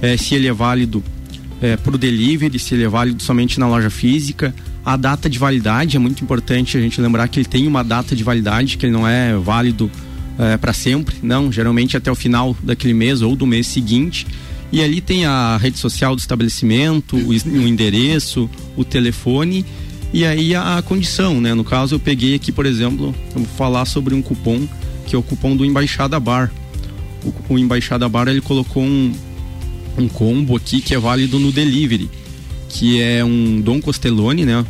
é, 0.00 0.16
se 0.16 0.34
ele 0.36 0.46
é 0.46 0.52
válido 0.52 1.02
é, 1.60 1.76
para 1.76 1.94
o 1.94 1.98
delivery, 1.98 2.58
se 2.58 2.74
ele 2.74 2.84
é 2.84 2.88
válido 2.88 3.22
somente 3.22 3.58
na 3.58 3.66
loja 3.66 3.90
física, 3.90 4.54
a 4.84 4.96
data 4.96 5.28
de 5.28 5.38
validade 5.38 5.96
é 5.96 5.98
muito 5.98 6.22
importante 6.22 6.76
a 6.76 6.80
gente 6.80 7.00
lembrar 7.00 7.28
que 7.28 7.38
ele 7.38 7.48
tem 7.48 7.66
uma 7.66 7.84
data 7.84 8.16
de 8.16 8.24
validade, 8.24 8.76
que 8.76 8.86
ele 8.86 8.92
não 8.92 9.06
é 9.06 9.34
válido 9.34 9.90
é, 10.40 10.56
para 10.56 10.72
sempre, 10.72 11.16
não, 11.22 11.52
geralmente 11.52 11.96
até 11.96 12.10
o 12.10 12.14
final 12.14 12.56
daquele 12.62 12.94
mês 12.94 13.20
ou 13.20 13.36
do 13.36 13.46
mês 13.46 13.66
seguinte. 13.66 14.26
E 14.72 14.80
ali 14.82 15.00
tem 15.00 15.26
a 15.26 15.56
rede 15.56 15.78
social 15.78 16.16
do 16.16 16.20
estabelecimento, 16.20 17.16
o, 17.16 17.28
o 17.28 17.68
endereço, 17.68 18.48
o 18.76 18.84
telefone 18.84 19.66
e 20.12 20.24
aí 20.24 20.54
a, 20.54 20.78
a, 20.78 20.82
condição, 20.82 21.40
né? 21.40 21.54
No 21.54 21.62
caso, 21.62 21.94
eu 21.94 22.00
peguei 22.00 22.34
aqui, 22.34 22.50
por 22.50 22.66
exemplo, 22.66 23.14
eu 23.34 23.42
vou 23.42 23.48
falar 23.56 23.84
sobre 23.84 24.14
um 24.14 24.22
cupom 24.22 24.66
que 25.06 25.14
é 25.14 25.18
o 25.18 25.22
cupom 25.22 25.56
do 25.56 25.64
Embaixada 25.64 26.18
Bar. 26.18 26.50
O, 27.24 27.54
o 27.54 27.58
Embaixada 27.58 28.08
Bar 28.08 28.28
ele 28.28 28.40
colocou 28.40 28.82
um, 28.82 29.12
um 29.98 30.08
combo 30.08 30.56
aqui 30.56 30.80
que 30.80 30.94
é 30.94 30.98
válido 30.98 31.38
no 31.38 31.52
delivery, 31.52 32.08
que 32.68 33.00
é 33.00 33.24
um 33.24 33.60
Dom 33.60 33.80
Costellone, 33.80 34.44
né? 34.44 34.64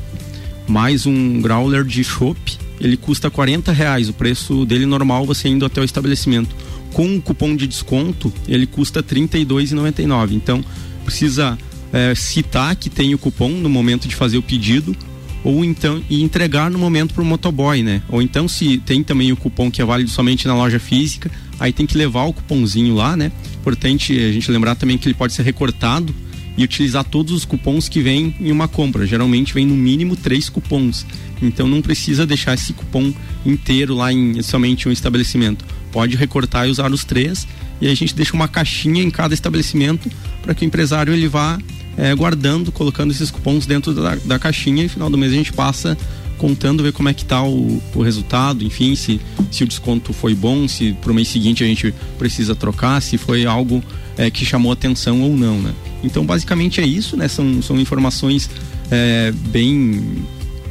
Mais 0.66 1.06
um 1.06 1.40
growler 1.40 1.84
de 1.84 2.02
chopp 2.02 2.60
ele 2.80 2.96
custa 2.96 3.30
40 3.30 3.72
reais. 3.72 4.08
O 4.08 4.12
preço 4.12 4.64
dele 4.64 4.87
normal 4.87 5.26
você 5.26 5.49
indo 5.49 5.64
até 5.64 5.80
o 5.80 5.84
estabelecimento. 5.84 6.54
Com 6.92 7.16
o 7.16 7.22
cupom 7.22 7.54
de 7.54 7.66
desconto, 7.66 8.32
ele 8.49 8.66
custa 8.66 9.00
R$ 9.00 9.06
32,99. 9.06 10.32
Então, 10.32 10.64
precisa 11.04 11.56
é, 11.92 12.14
citar 12.14 12.75
que 12.76 12.88
tem 12.88 13.14
o 13.14 13.18
cupom 13.18 13.50
no 13.50 13.68
momento 13.68 14.08
de 14.08 14.16
fazer 14.16 14.38
o 14.38 14.42
pedido 14.42 14.96
ou 15.42 15.64
então 15.64 16.02
e 16.10 16.22
entregar 16.22 16.70
no 16.70 16.78
momento 16.78 17.14
para 17.14 17.22
o 17.22 17.26
motoboy, 17.26 17.82
né? 17.82 18.02
Ou 18.08 18.20
então 18.20 18.46
se 18.46 18.78
tem 18.78 19.02
também 19.02 19.32
o 19.32 19.37
cupom 19.37 19.70
que 19.70 19.80
é 19.80 19.84
válido 19.84 20.10
somente 20.10 20.46
na 20.46 20.54
loja 20.54 20.78
física, 20.78 21.30
aí 21.58 21.72
tem 21.72 21.87
que 21.87 21.96
levar 21.96 22.25
o 22.25 22.32
cupomzinho 22.32 22.94
lá, 22.94 23.16
né? 23.16 23.32
Importante 23.58 24.18
a 24.18 24.32
gente 24.32 24.50
lembrar 24.50 24.75
também 24.75 24.99
que 24.99 25.08
ele 25.08 25.14
pode 25.14 25.32
ser 25.32 25.42
recortado 25.42 26.14
e 26.57 26.64
utilizar 26.64 27.04
todos 27.04 27.33
os 27.33 27.45
cupons 27.45 27.88
que 27.88 28.00
vêm 28.00 28.35
em 28.40 28.50
uma 28.50 28.69
compra. 28.69 29.07
Geralmente 29.07 29.54
vem 29.54 29.66
no 29.66 29.75
mínimo 29.75 30.16
três 30.16 30.49
cupons. 30.49 31.07
Então 31.40 31.66
não 31.66 31.80
precisa 31.80 32.26
deixar 32.26 32.54
esse 32.54 32.73
cupom 32.73 33.12
inteiro 33.45 33.95
lá 33.95 34.12
em 34.12 34.42
somente 34.42 34.88
um 34.88 34.92
estabelecimento. 34.92 35.64
Pode 35.90 36.16
recortar 36.16 36.66
e 36.69 36.71
usar 36.71 36.92
os 36.92 37.04
três 37.04 37.47
e 37.80 37.88
a 37.88 37.95
gente 37.95 38.14
deixa 38.14 38.35
uma 38.35 38.47
caixinha 38.47 39.02
em 39.02 39.11
cada 39.11 39.33
estabelecimento 39.33 40.11
para 40.42 40.54
que 40.54 40.64
o 40.64 40.66
empresário 40.66 41.12
ele 41.12 41.28
vá 41.28 41.59
eh, 41.97 42.14
guardando, 42.14 42.71
colocando 42.71 43.11
esses 43.11 43.30
cupons 43.30 43.66
dentro 43.66 43.95
da, 43.95 44.16
da 44.16 44.38
caixinha 44.38 44.83
e 44.83 44.85
no 44.85 44.90
final 44.90 45.11
do 45.11 45.16
mês 45.16 45.33
a 45.33 45.37
gente 45.37 45.52
passa 45.52 45.97
contando 46.40 46.83
ver 46.83 46.92
como 46.92 47.09
é 47.09 47.12
que 47.14 47.25
tá 47.25 47.42
o, 47.42 47.83
o 47.95 48.02
resultado, 48.02 48.64
enfim, 48.64 48.95
se, 48.97 49.21
se 49.50 49.62
o 49.62 49.66
desconto 49.66 50.14
foi 50.14 50.35
bom, 50.35 50.66
se 50.66 50.95
pro 50.95 51.12
mês 51.12 51.28
seguinte 51.28 51.62
a 51.62 51.66
gente 51.66 51.95
precisa 52.19 52.54
trocar, 52.54 53.02
se 53.02 53.19
foi 53.19 53.45
algo 53.45 53.85
eh, 54.20 54.30
que 54.30 54.44
chamou 54.44 54.70
atenção 54.70 55.22
ou 55.22 55.34
não, 55.34 55.58
né? 55.58 55.72
Então 56.04 56.24
basicamente 56.26 56.80
é 56.80 56.86
isso, 56.86 57.16
né? 57.16 57.26
São, 57.26 57.62
são 57.62 57.80
informações 57.80 58.50
eh, 58.90 59.32
bem 59.48 60.22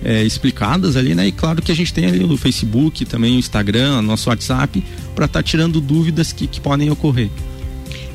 eh, 0.03 0.23
explicadas 0.23 0.95
ali, 0.95 1.15
né? 1.15 1.27
E 1.27 1.31
claro 1.31 1.59
que 1.59 1.71
a 1.71 1.75
gente 1.75 1.91
tem 1.91 2.05
ali 2.05 2.23
o 2.23 2.37
Facebook, 2.37 3.05
também 3.05 3.35
o 3.35 3.39
Instagram, 3.39 4.03
nosso 4.03 4.29
WhatsApp, 4.29 4.83
para 5.15 5.25
estar 5.25 5.41
tirando 5.41 5.81
dúvidas 5.81 6.31
que, 6.31 6.45
que 6.45 6.61
podem 6.61 6.91
ocorrer. 6.91 7.29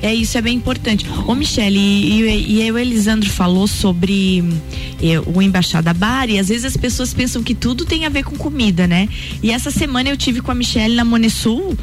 É 0.01 0.15
isso, 0.15 0.37
é 0.37 0.43
bem 0.43 0.55
importante. 0.55 1.07
Ô, 1.27 1.35
Michele, 1.35 1.79
e, 1.79 2.23
e, 2.23 2.63
e 2.63 2.71
o 2.71 2.79
Elisandro 2.79 3.29
falou 3.31 3.67
sobre 3.67 4.45
eh, 5.03 5.19
o 5.27 5.41
Embaixada 5.41 5.95
Bar, 5.95 6.29
e 6.29 6.39
às 6.39 6.49
vezes 6.49 6.67
as 6.67 6.77
pessoas 6.77 7.15
pensam 7.15 7.43
que 7.43 7.55
tudo 7.55 7.85
tem 7.85 8.05
a 8.05 8.09
ver 8.09 8.23
com 8.23 8.37
comida, 8.37 8.87
né? 8.87 9.09
E 9.43 9.51
essa 9.51 9.71
semana 9.71 10.11
eu 10.11 10.17
tive 10.17 10.43
com 10.43 10.51
a 10.51 10.55
Michele 10.55 10.95
na 10.95 11.05
Monesul, 11.05 11.77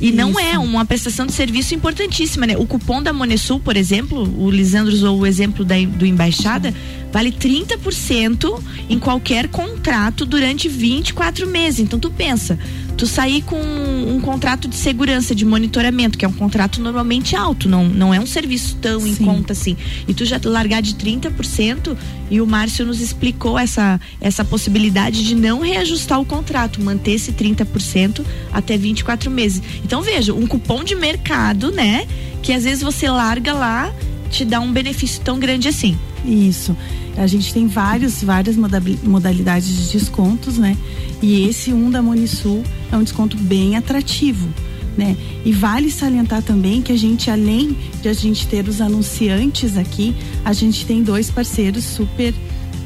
e 0.00 0.12
não 0.12 0.38
é 0.38 0.58
uma 0.58 0.84
prestação 0.84 1.26
de 1.26 1.32
serviço 1.32 1.74
importantíssima, 1.74 2.46
né? 2.46 2.56
O 2.56 2.66
cupom 2.66 3.02
da 3.02 3.12
Monesul, 3.12 3.60
por 3.60 3.76
exemplo, 3.76 4.22
o 4.38 4.50
Lisandro 4.50 4.92
usou 4.92 5.18
o 5.18 5.26
exemplo 5.26 5.64
da, 5.64 5.76
do 5.80 6.06
Embaixada, 6.06 6.74
vale 7.12 7.32
30% 7.32 8.62
em 8.88 8.98
qualquer 8.98 9.48
contrato 9.48 10.24
durante 10.24 10.68
24 10.68 11.46
meses. 11.46 11.80
Então 11.80 11.98
tu 11.98 12.10
pensa, 12.10 12.58
tu 12.98 13.06
sair 13.06 13.42
com 13.42 13.56
um 13.56 14.20
contrato 14.20 14.66
de 14.66 14.74
segurança, 14.74 15.32
de 15.32 15.44
monitoramento, 15.44 16.18
que 16.18 16.24
é 16.24 16.28
um 16.28 16.32
contrato 16.32 16.82
normalmente 16.82 17.36
alto, 17.36 17.68
não, 17.68 17.84
não 17.88 18.12
é 18.12 18.18
um 18.18 18.26
serviço 18.26 18.76
tão 18.80 19.06
em 19.06 19.14
conta 19.14 19.52
assim. 19.52 19.76
E 20.08 20.12
tu 20.12 20.24
já 20.24 20.40
largar 20.44 20.82
de 20.82 20.94
30%, 20.94 21.96
e 22.28 22.40
o 22.40 22.46
Márcio 22.46 22.84
nos 22.84 23.00
explicou 23.00 23.56
essa, 23.56 24.00
essa 24.20 24.44
possibilidade 24.44 25.24
de 25.24 25.36
não 25.36 25.60
reajustar 25.60 26.20
o 26.20 26.24
contrato, 26.24 26.82
manter 26.82 27.12
esse 27.12 27.32
30% 27.32 28.24
até 28.52 28.76
24 28.76 29.30
meses. 29.30 29.62
Então 29.84 30.02
veja, 30.02 30.34
um 30.34 30.46
cupom 30.46 30.82
de 30.82 30.96
mercado, 30.96 31.70
né? 31.70 32.04
Que 32.42 32.52
às 32.52 32.64
vezes 32.64 32.82
você 32.82 33.08
larga 33.08 33.52
lá, 33.52 33.94
te 34.30 34.44
dá 34.44 34.60
um 34.60 34.72
benefício 34.72 35.20
tão 35.22 35.38
grande 35.38 35.68
assim. 35.68 35.96
Isso. 36.24 36.76
A 37.16 37.26
gente 37.26 37.52
tem 37.52 37.66
vários, 37.66 38.22
várias 38.22 38.56
moda- 38.56 38.82
modalidades 39.02 39.68
de 39.68 39.98
descontos, 39.98 40.58
né? 40.58 40.76
E 41.22 41.48
esse 41.48 41.72
um 41.72 41.90
da 41.90 42.00
Monisul 42.00 42.62
é 42.92 42.96
um 42.96 43.02
desconto 43.02 43.36
bem 43.36 43.76
atrativo, 43.76 44.48
né? 44.96 45.16
E 45.44 45.52
vale 45.52 45.90
salientar 45.90 46.42
também 46.42 46.82
que 46.82 46.92
a 46.92 46.96
gente, 46.96 47.30
além 47.30 47.76
de 48.00 48.08
a 48.08 48.12
gente 48.12 48.46
ter 48.46 48.68
os 48.68 48.80
anunciantes 48.80 49.76
aqui, 49.76 50.14
a 50.44 50.52
gente 50.52 50.86
tem 50.86 51.02
dois 51.02 51.30
parceiros 51.30 51.84
super 51.84 52.34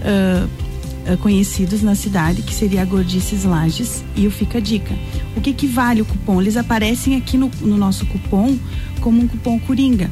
ah, 0.03 0.47
conhecidos 1.21 1.83
na 1.83 1.95
cidade, 1.95 2.43
que 2.43 2.55
seria 2.55 2.83
a 2.83 2.85
Gordices 2.85 3.45
Lages 3.45 4.05
e 4.17 4.27
o 4.27 4.31
Fica 4.31 4.61
Dica. 4.61 4.95
O 5.37 5.41
que 5.41 5.53
que 5.53 5.67
vale 5.67 6.01
o 6.01 6.05
cupom? 6.05 6.41
Eles 6.41 6.57
aparecem 6.57 7.17
aqui 7.17 7.37
no, 7.37 7.51
no 7.61 7.77
nosso 7.77 8.07
cupom 8.07 8.57
como 9.01 9.21
um 9.21 9.27
cupom 9.27 9.59
Coringa 9.59 10.11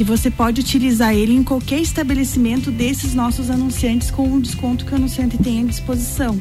que 0.00 0.04
você 0.04 0.30
pode 0.30 0.62
utilizar 0.62 1.14
ele 1.14 1.34
em 1.34 1.42
qualquer 1.42 1.78
estabelecimento 1.78 2.70
desses 2.70 3.12
nossos 3.12 3.50
anunciantes 3.50 4.10
com 4.10 4.32
o 4.32 4.40
desconto 4.40 4.86
que 4.86 4.92
o 4.92 4.94
anunciante 4.94 5.36
tem 5.36 5.60
à 5.60 5.64
disposição, 5.66 6.38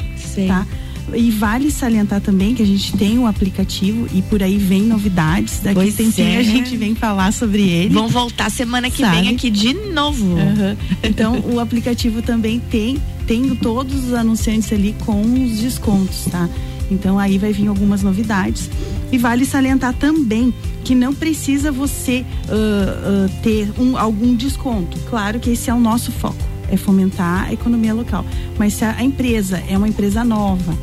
tá? 0.47 0.65
E 1.13 1.29
vale 1.29 1.69
salientar 1.69 2.21
também 2.21 2.55
que 2.55 2.63
a 2.63 2.65
gente 2.65 2.95
tem 2.95 3.19
um 3.19 3.27
aplicativo 3.27 4.07
e 4.13 4.21
por 4.21 4.41
aí 4.41 4.57
vem 4.57 4.83
novidades. 4.83 5.59
Daqui 5.59 5.75
Pois 5.75 6.15
tem 6.15 6.35
é. 6.35 6.37
a 6.37 6.41
gente 6.43 6.77
vem 6.77 6.95
falar 6.95 7.33
sobre 7.33 7.63
ele. 7.67 7.93
Vão 7.93 8.07
voltar 8.07 8.49
semana 8.49 8.89
que 8.89 9.01
Sabe? 9.01 9.17
vem 9.17 9.35
aqui 9.35 9.49
de 9.49 9.73
novo. 9.73 10.37
Aham. 10.37 10.77
Então 11.03 11.43
o 11.51 11.59
aplicativo 11.59 12.21
também 12.21 12.61
tem 12.61 12.97
tem 13.27 13.53
todos 13.55 14.05
os 14.05 14.13
anunciantes 14.13 14.71
ali 14.71 14.95
com 15.05 15.21
os 15.21 15.59
descontos, 15.59 16.27
tá? 16.31 16.47
Então 16.89 17.19
aí 17.19 17.37
vai 17.37 17.51
vir 17.51 17.67
algumas 17.67 18.01
novidades 18.03 18.69
e 19.11 19.17
vale 19.17 19.43
salientar 19.43 19.93
também 19.95 20.53
que 20.83 20.95
não 20.95 21.13
precisa 21.13 21.71
você 21.71 22.25
ah, 22.47 22.51
ah, 22.51 23.29
ter 23.43 23.71
um, 23.79 23.97
algum 23.97 24.35
desconto. 24.35 24.97
Claro 25.09 25.39
que 25.39 25.51
esse 25.51 25.69
é 25.69 25.73
o 25.73 25.79
nosso 25.79 26.11
foco, 26.11 26.43
é 26.69 26.77
fomentar 26.77 27.47
a 27.47 27.53
economia 27.53 27.93
local. 27.93 28.25
Mas 28.57 28.73
se 28.73 28.85
a, 28.85 29.03
empresa 29.03 29.61
é 29.67 29.77
uma 29.77 29.87
empresa 29.87 30.23
nova, 30.23 30.73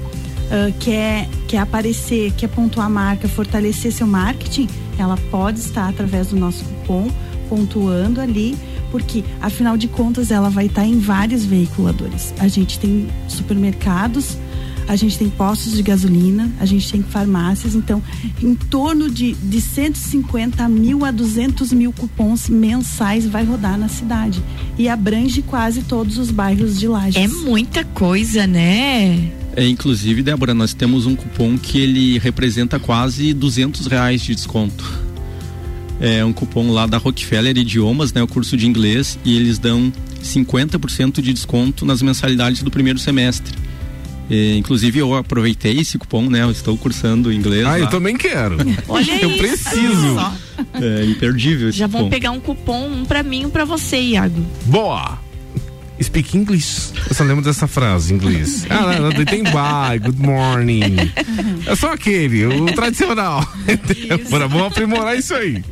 ah, 0.50 0.72
quer, 0.80 1.28
quer 1.48 1.58
aparecer, 1.58 2.32
quer 2.36 2.48
pontuar 2.48 2.86
a 2.86 2.90
marca, 2.90 3.28
fortalecer 3.28 3.92
seu 3.92 4.06
marketing, 4.06 4.68
ela 4.98 5.16
pode 5.30 5.60
estar 5.60 5.88
através 5.88 6.28
do 6.28 6.36
nosso 6.36 6.64
cupom 6.64 7.08
pontuando 7.48 8.20
ali, 8.20 8.56
porque 8.90 9.24
afinal 9.40 9.76
de 9.76 9.88
contas 9.88 10.30
ela 10.30 10.50
vai 10.50 10.66
estar 10.66 10.84
em 10.84 10.98
vários 10.98 11.44
veiculadores. 11.44 12.34
A 12.38 12.48
gente 12.48 12.78
tem 12.78 13.08
supermercados, 13.28 14.36
a 14.88 14.94
gente 14.96 15.18
tem 15.18 15.28
postos 15.28 15.72
de 15.72 15.82
gasolina, 15.82 16.50
a 16.60 16.66
gente 16.66 16.90
tem 16.90 17.02
farmácias, 17.02 17.74
então 17.74 18.02
em 18.42 18.54
torno 18.54 19.10
de, 19.10 19.34
de 19.34 19.60
150 19.60 20.68
mil 20.68 21.04
a 21.04 21.10
200 21.10 21.72
mil 21.72 21.92
cupons 21.92 22.48
mensais 22.48 23.26
vai 23.26 23.44
rodar 23.44 23.78
na 23.78 23.88
cidade 23.88 24.42
e 24.78 24.88
abrange 24.88 25.42
quase 25.42 25.82
todos 25.82 26.18
os 26.18 26.30
bairros 26.30 26.78
de 26.78 26.86
Lages. 26.86 27.16
É 27.16 27.28
muita 27.28 27.84
coisa, 27.84 28.46
né? 28.46 29.30
É, 29.56 29.66
inclusive, 29.66 30.22
Débora, 30.22 30.52
nós 30.52 30.74
temos 30.74 31.06
um 31.06 31.16
cupom 31.16 31.56
que 31.56 31.78
ele 31.78 32.18
representa 32.18 32.78
quase 32.78 33.32
200 33.32 33.86
reais 33.86 34.20
de 34.20 34.34
desconto. 34.34 35.06
É 35.98 36.22
um 36.22 36.32
cupom 36.32 36.70
lá 36.70 36.86
da 36.86 36.98
Rockefeller 36.98 37.56
Idiomas, 37.56 38.12
né? 38.12 38.22
O 38.22 38.28
curso 38.28 38.54
de 38.54 38.66
inglês, 38.66 39.18
e 39.24 39.34
eles 39.34 39.58
dão 39.58 39.90
50% 40.22 41.22
de 41.22 41.32
desconto 41.32 41.86
nas 41.86 42.02
mensalidades 42.02 42.62
do 42.62 42.70
primeiro 42.70 42.98
semestre. 42.98 43.54
É, 44.28 44.56
inclusive, 44.56 44.98
eu 44.98 45.14
aproveitei 45.14 45.78
esse 45.78 45.96
cupom, 45.98 46.28
né? 46.28 46.42
Eu 46.42 46.50
estou 46.50 46.76
cursando 46.76 47.32
inglês. 47.32 47.64
Ah, 47.66 47.78
eu 47.78 47.84
lá. 47.84 47.90
também 47.90 48.16
quero. 48.16 48.56
Olha 48.88 49.22
eu 49.22 49.30
isso. 49.30 49.38
preciso. 49.38 50.32
É 50.74 51.04
imperdível 51.04 51.68
esse 51.68 51.78
Já 51.78 51.86
vão 51.86 52.02
cupom. 52.02 52.10
pegar 52.10 52.30
um 52.32 52.40
cupom, 52.40 52.86
um 52.88 53.04
pra 53.04 53.22
mim, 53.22 53.46
um 53.46 53.50
pra 53.50 53.64
você, 53.64 53.98
Iago. 54.00 54.44
Boa! 54.64 55.18
Speak 56.02 56.36
English. 56.36 56.92
Eu 57.08 57.14
só 57.14 57.24
lembro 57.24 57.42
dessa 57.42 57.66
frase 57.66 58.12
em 58.12 58.16
inglês. 58.16 58.66
Ah, 58.68 58.98
não, 58.98 59.10
não, 59.10 59.24
tem 59.24 59.42
bye, 59.44 59.98
good 59.98 60.20
morning. 60.20 60.96
É 61.66 61.74
só 61.74 61.92
aquele, 61.92 62.44
o 62.44 62.66
tradicional. 62.66 63.40
Bora, 64.28 64.46
vamos 64.46 64.66
aprimorar 64.66 65.16
isso 65.16 65.34
aí. 65.34 65.64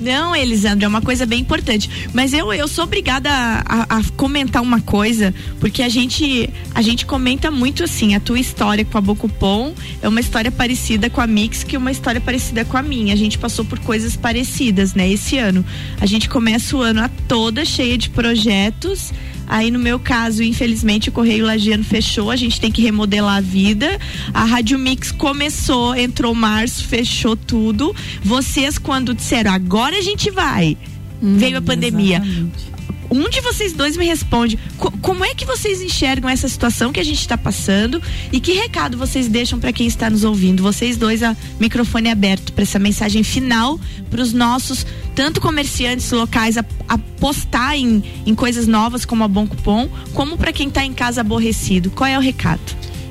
Não, 0.00 0.34
Elisandro, 0.34 0.84
é 0.86 0.88
uma 0.88 1.02
coisa 1.02 1.26
bem 1.26 1.40
importante. 1.40 2.08
Mas 2.14 2.32
eu, 2.32 2.52
eu 2.54 2.66
sou 2.66 2.84
obrigada 2.84 3.28
a, 3.30 3.60
a- 3.96 3.98
a 3.98 4.02
comentar 4.16 4.62
uma 4.62 4.80
coisa, 4.80 5.34
porque 5.60 5.82
a 5.82 5.88
gente, 5.90 6.48
a 6.74 6.80
gente 6.80 7.04
comenta 7.04 7.50
muito 7.50 7.84
assim, 7.84 8.14
a 8.14 8.20
tua 8.20 8.40
história 8.40 8.84
com 8.84 8.96
a 8.96 9.00
Bocupom 9.00 9.74
é 10.00 10.08
uma 10.08 10.20
história 10.20 10.50
parecida 10.50 11.10
com 11.10 11.20
a 11.20 11.26
Mix, 11.26 11.62
que 11.64 11.76
é 11.76 11.78
uma 11.78 11.90
história 11.92 12.20
parecida 12.20 12.64
com 12.64 12.78
a 12.78 12.82
minha. 12.82 13.12
A 13.12 13.16
gente 13.16 13.36
passou 13.38 13.64
por 13.64 13.78
coisas 13.80 14.16
parecidas, 14.16 14.94
né? 14.94 15.06
Esse 15.10 15.36
ano. 15.36 15.64
A 16.00 16.06
gente 16.06 16.28
começa 16.28 16.74
o 16.76 16.80
ano 16.80 17.02
a 17.02 17.08
toda 17.28 17.64
cheia 17.64 17.98
de 17.98 18.08
projetos. 18.08 19.12
Aí, 19.50 19.68
no 19.68 19.80
meu 19.80 19.98
caso, 19.98 20.44
infelizmente, 20.44 21.08
o 21.08 21.12
Correio 21.12 21.44
Lagiano 21.44 21.82
fechou, 21.82 22.30
a 22.30 22.36
gente 22.36 22.60
tem 22.60 22.70
que 22.70 22.80
remodelar 22.80 23.38
a 23.38 23.40
vida. 23.40 23.98
A 24.32 24.44
Rádio 24.44 24.78
Mix 24.78 25.10
começou, 25.10 25.92
entrou 25.96 26.32
março, 26.36 26.86
fechou 26.86 27.34
tudo. 27.34 27.92
Vocês, 28.22 28.78
quando 28.78 29.12
disseram, 29.12 29.50
agora 29.50 29.98
a 29.98 30.02
gente 30.02 30.30
vai, 30.30 30.78
veio 31.20 31.58
a 31.58 31.62
pandemia. 31.62 32.22
Um 33.10 33.28
de 33.28 33.40
vocês 33.40 33.72
dois 33.72 33.96
me 33.96 34.06
responde 34.06 34.56
co- 34.78 34.92
como 35.02 35.24
é 35.24 35.34
que 35.34 35.44
vocês 35.44 35.82
enxergam 35.82 36.30
essa 36.30 36.48
situação 36.48 36.92
que 36.92 37.00
a 37.00 37.04
gente 37.04 37.18
está 37.20 37.36
passando 37.36 38.00
e 38.30 38.38
que 38.38 38.52
recado 38.52 38.96
vocês 38.96 39.26
deixam 39.26 39.58
para 39.58 39.72
quem 39.72 39.86
está 39.88 40.08
nos 40.08 40.22
ouvindo? 40.22 40.62
Vocês 40.62 40.96
dois, 40.96 41.22
a 41.22 41.36
microfone 41.58 42.08
aberto 42.08 42.52
para 42.52 42.62
essa 42.62 42.78
mensagem 42.78 43.22
final 43.24 43.80
para 44.08 44.22
os 44.22 44.32
nossos 44.32 44.86
tanto 45.14 45.40
comerciantes 45.40 46.10
locais 46.12 46.56
a, 46.56 46.64
apostar 46.88 47.74
em, 47.76 48.02
em 48.24 48.34
coisas 48.34 48.66
novas 48.66 49.04
como 49.04 49.24
a 49.24 49.28
Bom 49.28 49.46
Cupom, 49.46 49.88
como 50.14 50.38
para 50.38 50.52
quem 50.52 50.68
está 50.68 50.84
em 50.84 50.92
casa 50.92 51.20
aborrecido. 51.20 51.90
Qual 51.90 52.08
é 52.08 52.16
o 52.16 52.20
recado? 52.20 52.60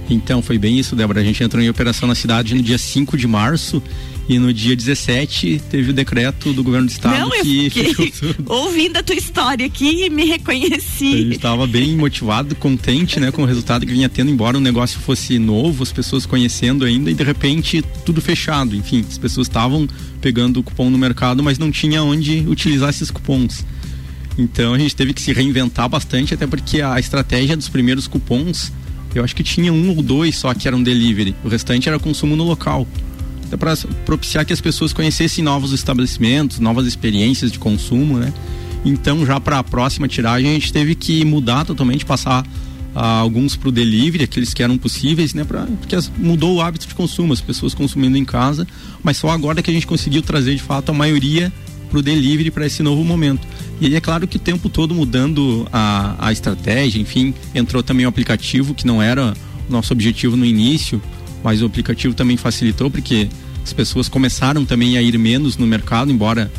Então, 0.10 0.41
foi 0.41 0.58
bem 0.58 0.80
isso, 0.80 0.95
Débora. 0.95 1.22
A 1.22 1.24
gente 1.24 1.43
entrou 1.43 1.62
em 1.63 1.69
operação 1.69 2.08
na 2.08 2.15
cidade 2.15 2.56
no 2.56 2.62
dia 2.62 2.78
5 2.78 3.15
de 3.17 3.28
março 3.28 3.82
E 4.28 4.38
no 4.39 4.54
dia 4.54 4.76
17 4.76 5.62
teve 5.69 5.89
o 5.91 5.93
decreto 5.93 6.54
do 6.54 6.63
governo 6.63 6.88
do 6.88 6.91
estado 6.91 7.19
Não, 7.19 7.34
eu 7.36 7.41
que 7.43 7.69
fiquei 7.69 7.93
fechou 8.12 8.34
tudo. 8.34 8.45
ouvindo 8.54 8.98
a 8.98 9.04
tua 9.04 9.15
história 9.15 9.65
aqui 9.65 10.06
e 10.06 10.10
me 10.10 10.24
A 10.24 10.26
reconheci. 10.26 11.17
gente 11.24 11.36
estava 11.36 11.65
bem 11.65 11.95
motivado, 11.98 12.54
contente, 12.56 13.19
né, 13.19 13.32
com 13.32 13.41
o 13.41 13.45
resultado 13.45 13.86
que 13.86 13.91
vinha 13.91 14.08
tendo, 14.08 14.30
embora 14.30 14.56
o 14.58 14.60
negócio 14.62 15.00
fosse 15.00 15.39
novo, 15.39 15.82
as 15.82 15.91
pessoas 15.91 16.26
conhecendo 16.28 16.86
ainda 16.86 17.10
e 17.10 17.13
de 17.15 17.24
repente 17.24 17.84
tudo 18.06 18.22
fechado. 18.22 18.76
Enfim, 18.76 19.04
as 19.08 19.17
pessoas 19.17 19.48
estavam 19.48 19.88
pegando 20.22 20.60
o 20.60 20.63
cupom 20.63 20.89
no 20.91 20.98
mercado, 20.98 21.41
mas 21.41 21.58
não 21.58 21.72
tinha 21.72 22.04
onde 22.04 22.45
utilizar 22.48 22.89
esses 22.91 23.10
cupons. 23.10 23.65
Então 24.38 24.74
a 24.74 24.78
gente 24.80 24.95
teve 24.95 25.12
que 25.13 25.22
se 25.22 25.34
reinventar 25.34 25.89
bastante, 25.89 26.34
até 26.36 26.45
porque 26.45 26.82
a 26.82 27.00
estratégia 27.00 27.58
dos 27.58 27.67
primeiros 27.67 28.08
cupons, 28.08 28.72
eu 29.15 29.24
acho 29.24 29.36
que 29.36 29.43
tinha 29.43 29.72
um 29.74 29.89
ou 29.95 30.02
dois 30.04 30.36
só 30.38 30.54
que 30.54 30.67
eram 30.67 30.84
delivery. 30.84 31.36
O 31.43 31.48
restante 31.50 31.89
era 31.89 31.98
consumo 31.98 32.36
no 32.36 32.43
local. 32.43 32.88
Até 33.45 33.58
para 33.58 33.76
propiciar 34.06 34.45
que 34.45 34.54
as 34.54 34.62
pessoas 34.62 34.93
conhecessem 34.93 35.43
novos 35.43 35.72
estabelecimentos, 35.74 36.60
novas 36.60 36.86
experiências 36.86 37.52
de 37.52 37.58
consumo, 37.58 38.19
né? 38.19 38.32
Então, 38.86 39.26
já 39.26 39.39
para 39.39 39.58
a 39.60 39.63
próxima 39.63 40.08
tiragem, 40.08 40.50
a 40.52 40.54
gente 40.54 40.72
teve 40.72 40.93
que 40.95 41.26
mudar 41.26 41.65
totalmente, 41.65 42.06
passar 42.06 42.45
ah, 42.95 43.17
alguns 43.17 43.56
para 43.56 43.69
o 43.69 43.72
delivery, 43.72 44.24
aqueles 44.24 44.54
que 44.54 44.62
eram 44.63 44.78
possíveis, 44.78 45.34
né? 45.34 45.43
Pra, 45.43 45.63
porque 45.80 45.95
as- 45.95 46.12
mudou 46.17 46.56
o 46.56 46.62
hábito 46.62 46.88
de 46.88 46.93
consumo, 46.93 47.34
as 47.34 47.41
pessoas 47.41 47.74
consumindo 47.74 48.17
em 48.17 48.24
casa, 48.24 48.67
mas 49.04 49.17
só 49.17 49.30
agora 49.32 49.62
que 49.62 49.69
a 49.69 49.74
gente 49.74 49.88
conseguiu 49.88 50.22
trazer 50.22 50.56
de 50.56 50.62
fato 50.62 50.89
a 50.91 50.93
maioria 50.93 51.52
para 51.89 51.99
o 51.99 52.02
delivery 52.02 52.52
para 52.52 52.65
esse 52.65 52.84
novo 52.84 53.04
momento. 53.04 53.47
E 53.82 53.88
aí 53.88 53.95
é 53.95 54.02
claro 54.02 54.28
que 54.28 54.38
o 54.38 54.39
tempo 54.39 54.69
todo 54.69 54.93
mudando 54.93 55.67
a, 55.71 56.15
a 56.28 56.32
estratégia, 56.32 57.02
enfim, 57.02 57.34
entrou 57.54 57.82
também 57.82 58.06
o 58.06 58.10
aplicativo, 58.10 58.73
que 58.73 58.86
não 58.86 59.02
era 59.02 59.34
o 59.67 59.71
nosso 59.71 59.93
objetivo 59.93 60.36
no 60.38 60.45
início, 60.45 61.02
mas 61.43 61.62
o 61.62 61.65
aplicativo 61.65 62.13
também 62.13 62.38
facilitou, 62.38 62.89
porque 62.91 63.28
as 63.63 63.73
pessoas 63.73 64.08
começaram 64.10 64.65
também 64.65 64.97
a 64.97 65.02
ir 65.02 65.17
menos 65.17 65.58
no 65.58 65.65
mercado, 65.65 66.12
embora 66.12 66.52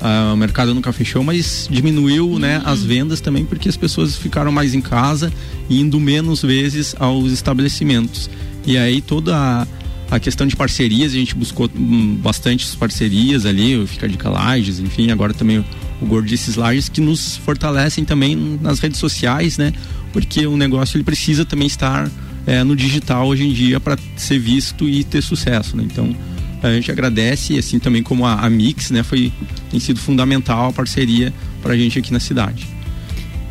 ah, 0.00 0.32
o 0.34 0.36
mercado 0.36 0.74
nunca 0.74 0.92
fechou, 0.92 1.22
mas 1.24 1.68
diminuiu 1.70 2.38
né, 2.38 2.60
as 2.64 2.82
vendas 2.82 3.20
também 3.20 3.44
porque 3.44 3.68
as 3.68 3.76
pessoas 3.76 4.16
ficaram 4.16 4.52
mais 4.52 4.74
em 4.74 4.80
casa 4.80 5.32
indo 5.70 5.98
menos 5.98 6.42
vezes 6.42 6.94
aos 6.98 7.32
estabelecimentos. 7.32 8.28
E 8.66 8.76
aí 8.76 9.00
toda 9.00 9.36
a, 9.36 9.66
a 10.10 10.20
questão 10.20 10.46
de 10.46 10.54
parcerias, 10.54 11.12
a 11.12 11.16
gente 11.16 11.34
buscou 11.34 11.68
hum, 11.74 12.16
bastante 12.16 12.66
parcerias 12.76 13.44
ali, 13.44 13.76
o 13.76 13.86
Fica 13.86 14.08
de 14.08 14.16
Calages, 14.16 14.78
enfim, 14.78 15.10
agora 15.10 15.34
também 15.34 15.58
o, 15.58 15.64
o 16.00 16.06
Gordices 16.06 16.54
Lages, 16.54 16.88
que 16.88 17.00
nos 17.00 17.36
fortalecem 17.38 18.04
também 18.04 18.58
nas 18.60 18.78
redes 18.78 19.00
sociais, 19.00 19.58
né? 19.58 19.72
Porque 20.12 20.46
o 20.46 20.56
negócio 20.56 20.96
ele 20.96 21.04
precisa 21.04 21.44
também 21.44 21.66
estar 21.66 22.10
eh, 22.46 22.62
no 22.62 22.76
digital 22.76 23.26
hoje 23.26 23.44
em 23.44 23.52
dia 23.52 23.80
para 23.80 23.98
ser 24.16 24.38
visto 24.38 24.88
e 24.88 25.02
ter 25.02 25.22
sucesso, 25.22 25.76
né? 25.76 25.84
Então 25.84 26.14
a 26.62 26.72
gente 26.72 26.90
agradece 26.90 27.58
assim 27.58 27.78
também 27.78 28.02
como 28.02 28.24
a, 28.24 28.34
a 28.40 28.50
Mix, 28.50 28.90
né, 28.90 29.02
foi 29.02 29.32
tem 29.70 29.78
sido 29.78 30.00
fundamental 30.00 30.70
a 30.70 30.72
parceria 30.72 31.32
para 31.62 31.74
a 31.74 31.76
gente 31.76 31.98
aqui 31.98 32.12
na 32.12 32.20
cidade. 32.20 32.66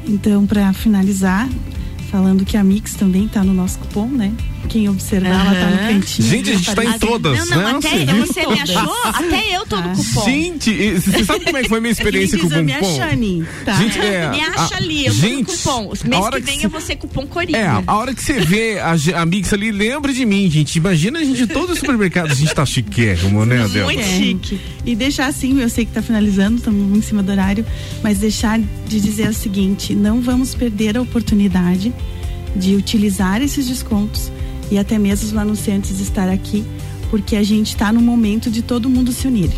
Então, 0.08 0.46
para 0.46 0.72
finalizar, 0.74 1.50
falando 2.12 2.46
que 2.46 2.58
a 2.58 2.64
Mix 2.64 2.94
também 2.94 3.28
tá 3.28 3.44
no 3.44 3.54
nosso 3.54 3.80
cupom, 3.80 4.08
né? 4.08 4.32
Quem 4.68 4.90
observar, 4.90 5.30
ela 5.30 5.56
tá 5.56 5.70
no 5.70 5.78
cantinho. 6.02 6.28
Gente, 6.28 6.52
a 6.52 6.54
gente 6.56 6.76
tá 6.76 6.84
em 6.86 7.00
todas, 7.00 7.50
Não, 7.50 7.58
não, 7.58 7.72
né? 7.74 7.78
até 7.78 7.90
Você 7.90 8.06
viu? 8.06 8.26
você 8.26 8.48
me 8.48 8.60
achou? 8.62 8.94
Até 9.06 9.56
eu 9.56 9.66
tô 9.66 9.78
no 9.78 9.96
cupom. 9.96 10.26
Gente, 10.26 10.70
e 10.72 11.00
você 11.00 11.24
sabe 11.26 11.46
como 11.46 11.58
é 11.58 11.64
que 11.64 11.70
foi 11.70 11.78
a 11.78 11.82
minha 11.82 11.92
experiência 11.92 12.38
com 12.38 12.46
o 12.46 12.50
diz 12.50 12.58
a 12.58 12.62
minha 12.64 12.80
cupom? 12.80 12.96
Shani, 12.96 13.46
tá? 13.64 13.74
Gente, 13.76 14.00
é, 14.00 14.30
me 14.32 14.42
acha 14.42 14.74
a- 14.74 14.78
ali, 14.78 15.06
eu 15.06 15.14
gente, 15.14 15.46
tô 15.46 15.52
no 15.82 15.88
cupom. 15.90 15.94
Mês 16.10 16.22
hora 16.22 16.40
que 16.42 16.46
vem 16.48 16.60
que 16.60 16.66
eu 16.66 16.70
vou 16.70 16.82
ser 16.82 16.96
cupom 16.98 17.26
Coringa. 17.28 17.58
É, 17.58 17.84
a 17.86 17.96
hora 17.96 18.14
que 18.14 18.22
você 18.24 18.34
vê 18.40 18.80
a, 18.80 18.96
a 19.22 19.26
Mix 19.26 19.54
ali, 19.54 19.72
lembra 19.72 20.12
de 20.14 20.26
mim, 20.26 20.50
gente. 20.50 20.76
Imagina 20.78 21.20
a 21.20 21.24
gente 21.24 21.44
em 21.44 21.48
todo 21.48 21.72
o 21.72 21.76
supermercado, 21.76 22.32
a 22.32 22.36
gente 22.36 22.54
tá 22.54 22.66
chiquérrimo, 22.66 23.46
né, 23.46 23.64
Adel? 23.64 23.86
Muito 23.86 24.04
chique. 24.04 24.60
E 24.86 24.96
deixar 24.96 25.28
assim, 25.28 25.60
eu 25.62 25.70
sei 25.70 25.86
que 25.86 25.92
tá 25.92 26.02
finalizando, 26.02 26.58
estamos 26.58 26.98
em 26.98 27.02
cima 27.02 27.24
do 27.24 27.32
horário, 27.32 27.66
mas 28.04 28.18
deixar 28.20 28.60
de 28.60 29.00
dizer 29.00 29.30
o 29.30 29.34
seguinte: 29.34 29.96
não 29.96 30.22
vamos 30.22 30.54
perder 30.54 30.98
a 30.98 31.02
oportunidade 31.02 31.94
de 32.56 32.76
utilizar 32.76 33.42
esses 33.42 33.68
descontos 33.68 34.32
e 34.72 34.78
até 34.78 34.98
mesmo 34.98 35.28
os 35.28 35.38
anunciantes 35.38 36.00
estar 36.00 36.30
aqui, 36.30 36.66
porque 37.10 37.36
a 37.36 37.44
gente 37.44 37.68
está 37.68 37.92
no 37.92 38.02
momento 38.02 38.50
de 38.50 38.62
todo 38.62 38.90
mundo 38.90 39.12
se 39.12 39.28
unir. 39.28 39.52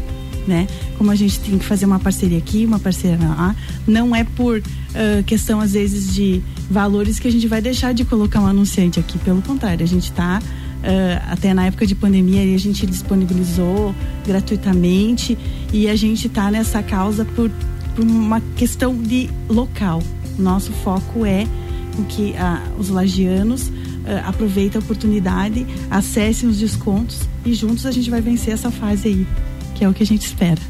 Né? 0.48 0.66
Como 0.98 1.12
a 1.12 1.16
gente 1.16 1.40
tem 1.42 1.58
que 1.58 1.66
fazer 1.66 1.86
uma 1.86 2.00
parceria 2.00 2.38
aqui, 2.38 2.66
uma 2.66 2.80
parceria 2.80 3.18
lá, 3.18 3.54
não 3.86 4.16
é 4.16 4.24
por 4.24 4.64
ah, 4.96 5.22
questão 5.24 5.60
às 5.60 5.74
vezes 5.74 6.14
de 6.14 6.42
valores 6.70 7.20
que 7.20 7.28
a 7.28 7.32
gente 7.32 7.48
vai 7.48 7.62
deixar 7.62 7.94
de 7.94 8.06
colocar 8.06 8.40
um 8.40 8.48
anunciante 8.48 9.00
aqui, 9.00 9.18
pelo 9.20 9.42
contrário, 9.42 9.84
a 9.84 9.88
gente 9.88 10.06
está 10.06 10.42
ah, 10.84 11.32
até 11.32 11.54
na 11.54 11.66
época 11.66 11.86
de 11.86 11.96
pandemia 11.96 12.56
a 12.56 12.58
gente 12.58 12.86
disponibilizou 12.86 13.94
gratuitamente 14.26 15.38
e 15.74 15.90
a 15.90 15.96
gente 15.96 16.28
está 16.28 16.50
nessa 16.50 16.82
causa 16.82 17.26
por, 17.26 17.52
por 17.96 18.06
uma 18.06 18.42
questão 18.56 18.96
de 18.96 19.30
local. 19.50 20.02
Nosso 20.38 20.72
foco 20.72 21.26
é 21.26 21.46
com 21.96 22.04
que 22.04 22.36
ah, 22.38 22.64
os 22.78 22.90
lagianos 22.90 23.72
ah, 24.08 24.30
aproveitem 24.30 24.80
a 24.80 24.84
oportunidade, 24.84 25.66
acessem 25.92 26.48
os 26.48 26.58
descontos 26.58 27.22
e 27.46 27.54
juntos 27.54 27.86
a 27.86 27.92
gente 27.92 28.10
vai 28.10 28.22
vencer 28.22 28.54
essa 28.54 28.72
fase 28.72 29.10
aí, 29.10 29.28
que 29.76 29.84
é 29.84 29.90
o 29.90 29.94
que 29.94 30.04
a 30.04 30.06
gente 30.06 30.26
espera. 30.26 30.62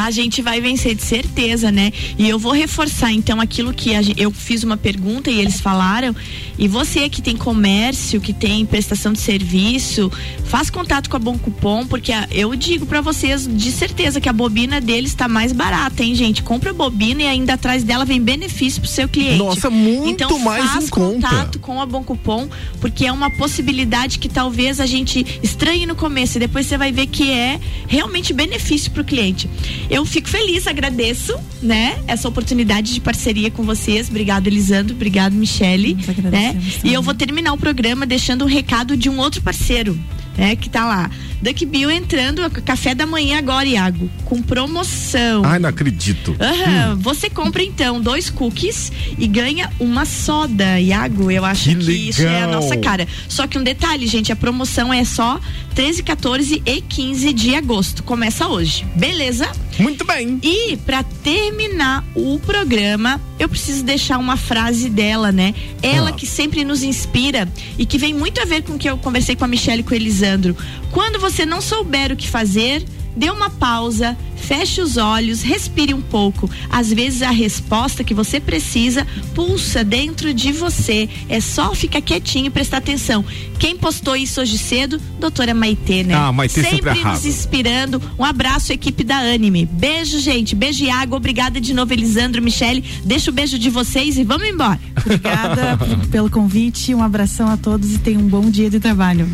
A 0.00 0.10
gente 0.10 0.42
vai 0.42 0.60
vencer 0.60 0.94
de 0.94 1.02
certeza, 1.02 1.70
né? 1.72 1.92
E 2.18 2.28
eu 2.28 2.38
vou 2.38 2.52
reforçar 2.52 3.12
então 3.12 3.40
aquilo 3.40 3.72
que 3.72 3.94
a 3.94 4.02
gen- 4.02 4.14
eu 4.18 4.30
fiz 4.30 4.62
uma 4.62 4.76
pergunta 4.76 5.30
e 5.30 5.38
eles 5.40 5.60
falaram. 5.60 6.14
E 6.58 6.68
você 6.68 7.08
que 7.08 7.20
tem 7.22 7.36
comércio, 7.36 8.20
que 8.20 8.32
tem 8.32 8.64
prestação 8.66 9.12
de 9.12 9.18
serviço, 9.20 10.10
faz 10.44 10.70
contato 10.70 11.08
com 11.10 11.16
a 11.16 11.18
Bom 11.18 11.36
Cupom, 11.38 11.86
porque 11.86 12.12
a- 12.12 12.28
eu 12.30 12.54
digo 12.54 12.86
pra 12.86 13.00
vocês 13.00 13.48
de 13.50 13.72
certeza 13.72 14.20
que 14.20 14.28
a 14.28 14.32
bobina 14.32 14.80
deles 14.80 15.10
está 15.10 15.28
mais 15.28 15.52
barata, 15.52 16.02
hein, 16.04 16.14
gente? 16.14 16.42
Compra 16.42 16.70
a 16.70 16.74
bobina 16.74 17.22
e 17.22 17.26
ainda 17.26 17.54
atrás 17.54 17.82
dela 17.82 18.04
vem 18.04 18.20
benefício 18.20 18.80
pro 18.80 18.90
seu 18.90 19.08
cliente. 19.08 19.38
Nossa, 19.38 19.70
muito 19.70 20.24
então, 20.24 20.38
mais 20.38 20.64
faz 20.64 20.84
em 20.84 20.88
conta. 20.88 21.28
contato 21.28 21.58
com 21.58 21.80
a 21.80 21.86
Bom 21.86 22.02
Cupom, 22.02 22.48
porque 22.80 23.06
é 23.06 23.12
uma 23.12 23.30
possibilidade 23.30 24.18
que 24.18 24.28
talvez 24.28 24.80
a 24.80 24.86
gente 24.86 25.24
estranhe 25.42 25.86
no 25.86 25.94
começo 25.94 26.36
e 26.38 26.40
depois 26.40 26.66
você 26.66 26.76
vai 26.78 26.92
ver 26.92 27.06
que 27.06 27.30
é 27.30 27.58
realmente 27.88 28.32
benefício 28.32 28.90
para 28.90 29.02
o 29.02 29.04
cliente. 29.04 29.48
Eu 29.90 30.04
fico 30.04 30.28
feliz, 30.28 30.66
agradeço, 30.66 31.34
né, 31.62 31.98
essa 32.06 32.28
oportunidade 32.28 32.94
de 32.94 33.00
parceria 33.00 33.50
com 33.50 33.62
vocês. 33.62 34.08
Obrigado, 34.08 34.46
Elisandro. 34.46 34.94
Obrigado, 34.94 35.34
Michele. 35.34 35.96
Né? 36.30 36.60
E 36.82 36.92
eu 36.92 37.02
vou 37.02 37.14
terminar 37.14 37.52
o 37.52 37.58
programa 37.58 38.06
deixando 38.06 38.44
um 38.44 38.48
recado 38.48 38.96
de 38.96 39.08
um 39.08 39.18
outro 39.18 39.42
parceiro. 39.42 39.98
Né, 40.36 40.56
que 40.56 40.68
tá 40.68 40.84
lá. 40.84 41.10
Duck 41.44 41.66
Bill 41.66 41.90
entrando, 41.90 42.48
café 42.62 42.94
da 42.94 43.04
manhã 43.04 43.36
agora, 43.36 43.66
Iago, 43.66 44.10
com 44.24 44.40
promoção. 44.40 45.42
Ai, 45.44 45.58
não 45.58 45.68
acredito. 45.68 46.34
Aham, 46.40 46.96
Você 46.96 47.28
compra 47.28 47.62
então 47.62 48.00
dois 48.00 48.30
cookies 48.30 48.90
e 49.18 49.26
ganha 49.26 49.70
uma 49.78 50.06
soda, 50.06 50.80
Iago. 50.80 51.30
Eu 51.30 51.44
acho 51.44 51.68
Que 51.68 51.76
que, 51.76 51.92
isso 52.08 52.22
é 52.22 52.44
a 52.44 52.46
nossa 52.46 52.78
cara. 52.78 53.06
Só 53.28 53.46
que 53.46 53.58
um 53.58 53.62
detalhe, 53.62 54.06
gente, 54.06 54.32
a 54.32 54.36
promoção 54.36 54.90
é 54.92 55.04
só 55.04 55.38
13, 55.74 56.02
14 56.02 56.62
e 56.64 56.80
15 56.80 57.32
de 57.34 57.54
agosto. 57.54 58.02
Começa 58.02 58.46
hoje, 58.48 58.86
beleza? 58.94 59.46
Muito 59.78 60.04
bem. 60.06 60.38
E 60.42 60.76
pra 60.78 61.02
terminar 61.02 62.04
o 62.14 62.38
programa, 62.38 63.20
eu 63.38 63.48
preciso 63.48 63.82
deixar 63.84 64.18
uma 64.18 64.36
frase 64.36 64.88
dela, 64.88 65.30
né? 65.32 65.52
Ela 65.82 66.10
Ah. 66.10 66.12
que 66.12 66.26
sempre 66.26 66.64
nos 66.64 66.82
inspira 66.82 67.48
e 67.76 67.84
que 67.84 67.98
vem 67.98 68.14
muito 68.14 68.40
a 68.40 68.44
ver 68.44 68.62
com 68.62 68.74
o 68.74 68.78
que 68.78 68.88
eu 68.88 68.96
conversei 68.96 69.34
com 69.36 69.44
a 69.44 69.48
Michelle 69.48 69.80
e 69.80 69.82
com 69.82 69.90
o 69.92 69.94
Elisandro. 69.96 70.56
Quando 70.92 71.18
você 71.18 71.33
não 71.44 71.60
souber 71.60 72.12
o 72.12 72.16
que 72.16 72.28
fazer, 72.28 72.84
dê 73.16 73.30
uma 73.30 73.48
pausa, 73.48 74.16
feche 74.36 74.80
os 74.80 74.96
olhos, 74.96 75.42
respire 75.42 75.94
um 75.94 76.02
pouco. 76.02 76.50
Às 76.70 76.92
vezes 76.92 77.22
a 77.22 77.30
resposta 77.30 78.04
que 78.04 78.12
você 78.12 78.40
precisa 78.40 79.06
pulsa 79.34 79.82
dentro 79.82 80.34
de 80.34 80.52
você. 80.52 81.08
É 81.28 81.40
só 81.40 81.74
ficar 81.74 82.00
quietinho 82.00 82.46
e 82.46 82.50
prestar 82.50 82.78
atenção. 82.78 83.24
Quem 83.58 83.76
postou 83.76 84.16
isso 84.16 84.40
hoje 84.40 84.58
cedo? 84.58 85.00
Doutora 85.18 85.54
Maitê, 85.54 86.02
né? 86.02 86.14
Ah, 86.14 86.32
Maitê 86.32 86.62
sempre 86.62 86.92
sempre 86.92 87.04
nos 87.04 87.24
inspirando. 87.24 88.02
Um 88.18 88.24
abraço, 88.24 88.72
equipe 88.72 89.02
da 89.02 89.18
Anime. 89.18 89.64
Beijo, 89.66 90.18
gente. 90.18 90.54
Beijo, 90.54 90.84
Iago. 90.84 91.16
Obrigada 91.16 91.60
de 91.60 91.72
novo, 91.72 91.92
Elisandro, 91.92 92.42
Michele. 92.42 92.84
Deixa 93.04 93.30
o 93.30 93.34
beijo 93.34 93.58
de 93.58 93.70
vocês 93.70 94.18
e 94.18 94.24
vamos 94.24 94.46
embora. 94.46 94.78
Obrigada 94.98 95.78
pelo 96.10 96.28
convite, 96.28 96.94
um 96.94 97.02
abração 97.02 97.48
a 97.48 97.56
todos 97.56 97.94
e 97.94 97.98
tenham 97.98 98.20
um 98.20 98.28
bom 98.28 98.50
dia 98.50 98.68
de 98.68 98.80
trabalho. 98.80 99.26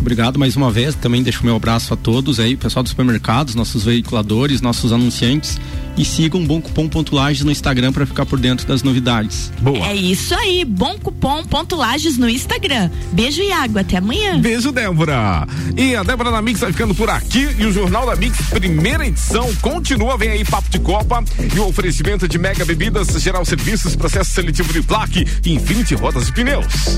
Obrigado 0.00 0.38
mais 0.38 0.56
uma 0.56 0.70
vez. 0.70 0.94
Também 0.94 1.22
deixo 1.22 1.44
meu 1.44 1.54
abraço 1.54 1.92
a 1.92 1.96
todos 1.96 2.40
aí, 2.40 2.56
pessoal 2.56 2.82
dos 2.82 2.90
supermercados, 2.90 3.54
nossos 3.54 3.84
veiculadores, 3.84 4.60
nossos 4.60 4.92
anunciantes. 4.92 5.60
E 6.00 6.04
sigam 6.06 6.42
Bom 6.46 6.62
Cupom 6.62 6.88
Pontulages 6.88 7.44
no 7.44 7.50
Instagram 7.50 7.92
para 7.92 8.06
ficar 8.06 8.24
por 8.24 8.40
dentro 8.40 8.66
das 8.66 8.82
novidades. 8.82 9.52
Boa. 9.60 9.86
É 9.86 9.94
isso 9.94 10.34
aí. 10.34 10.64
Bom 10.64 10.98
cupom 10.98 11.44
ponto 11.44 11.76
Lages 11.76 12.16
no 12.16 12.26
Instagram. 12.26 12.88
Beijo, 13.12 13.42
Iago. 13.42 13.78
Até 13.78 13.98
amanhã. 13.98 14.40
Beijo, 14.40 14.72
Débora. 14.72 15.46
E 15.76 15.94
a 15.94 16.02
Débora 16.02 16.30
da 16.30 16.40
Mix 16.40 16.60
vai 16.60 16.72
ficando 16.72 16.94
por 16.94 17.10
aqui. 17.10 17.54
E 17.58 17.66
o 17.66 17.70
Jornal 17.70 18.06
da 18.06 18.16
Mix, 18.16 18.40
primeira 18.48 19.06
edição, 19.06 19.54
continua. 19.56 20.16
Vem 20.16 20.30
aí 20.30 20.42
Papo 20.42 20.70
de 20.70 20.78
Copa 20.78 21.22
e 21.54 21.58
o 21.58 21.68
oferecimento 21.68 22.26
de 22.26 22.38
Mega 22.38 22.64
Bebidas, 22.64 23.08
Geral 23.22 23.44
Serviços, 23.44 23.94
Processo 23.94 24.30
Seletivo 24.30 24.72
de 24.72 24.80
Plaque 24.80 25.26
e 25.44 25.52
Infinity 25.52 25.94
Rodas 25.96 26.28
e 26.28 26.32
Pneus. 26.32 26.96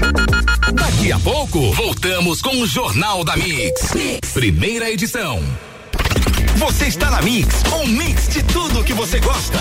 Daqui 0.74 1.10
a 1.10 1.18
pouco, 1.18 1.72
voltamos 1.72 2.40
com 2.40 2.56
o 2.62 2.68
Jornal 2.68 3.24
da 3.24 3.36
mix. 3.36 3.92
Primeira 4.32 4.92
edição. 4.92 5.42
Você 6.57 6.87
está 6.87 7.11
na 7.11 7.22
Mix, 7.22 7.62
um 7.72 7.87
mix 7.87 8.29
de 8.29 8.42
tudo 8.42 8.85
que 8.85 8.92
você 8.92 9.18
gosta. 9.20 9.59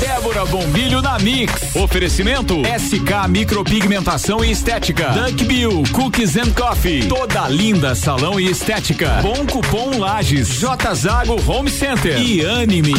Débora 0.00 0.44
Bombilho 0.46 1.00
na 1.02 1.18
Mix. 1.18 1.74
Oferecimento 1.74 2.54
SK 2.62 3.28
Micropigmentação 3.28 4.44
e 4.44 4.50
Estética. 4.50 5.08
Dunk 5.10 5.44
Bill 5.44 5.82
Cookies 5.92 6.36
and 6.36 6.52
Coffee. 6.52 7.06
Toda 7.06 7.48
linda 7.48 7.94
salão 7.94 8.38
e 8.38 8.50
estética. 8.50 9.20
Bom 9.22 9.46
cupom 9.46 9.98
Lages. 9.98 10.48
J 10.48 10.94
Zago 10.94 11.36
Home 11.46 11.70
Center 11.70 12.20
e 12.20 12.44
Anime. 12.44 12.94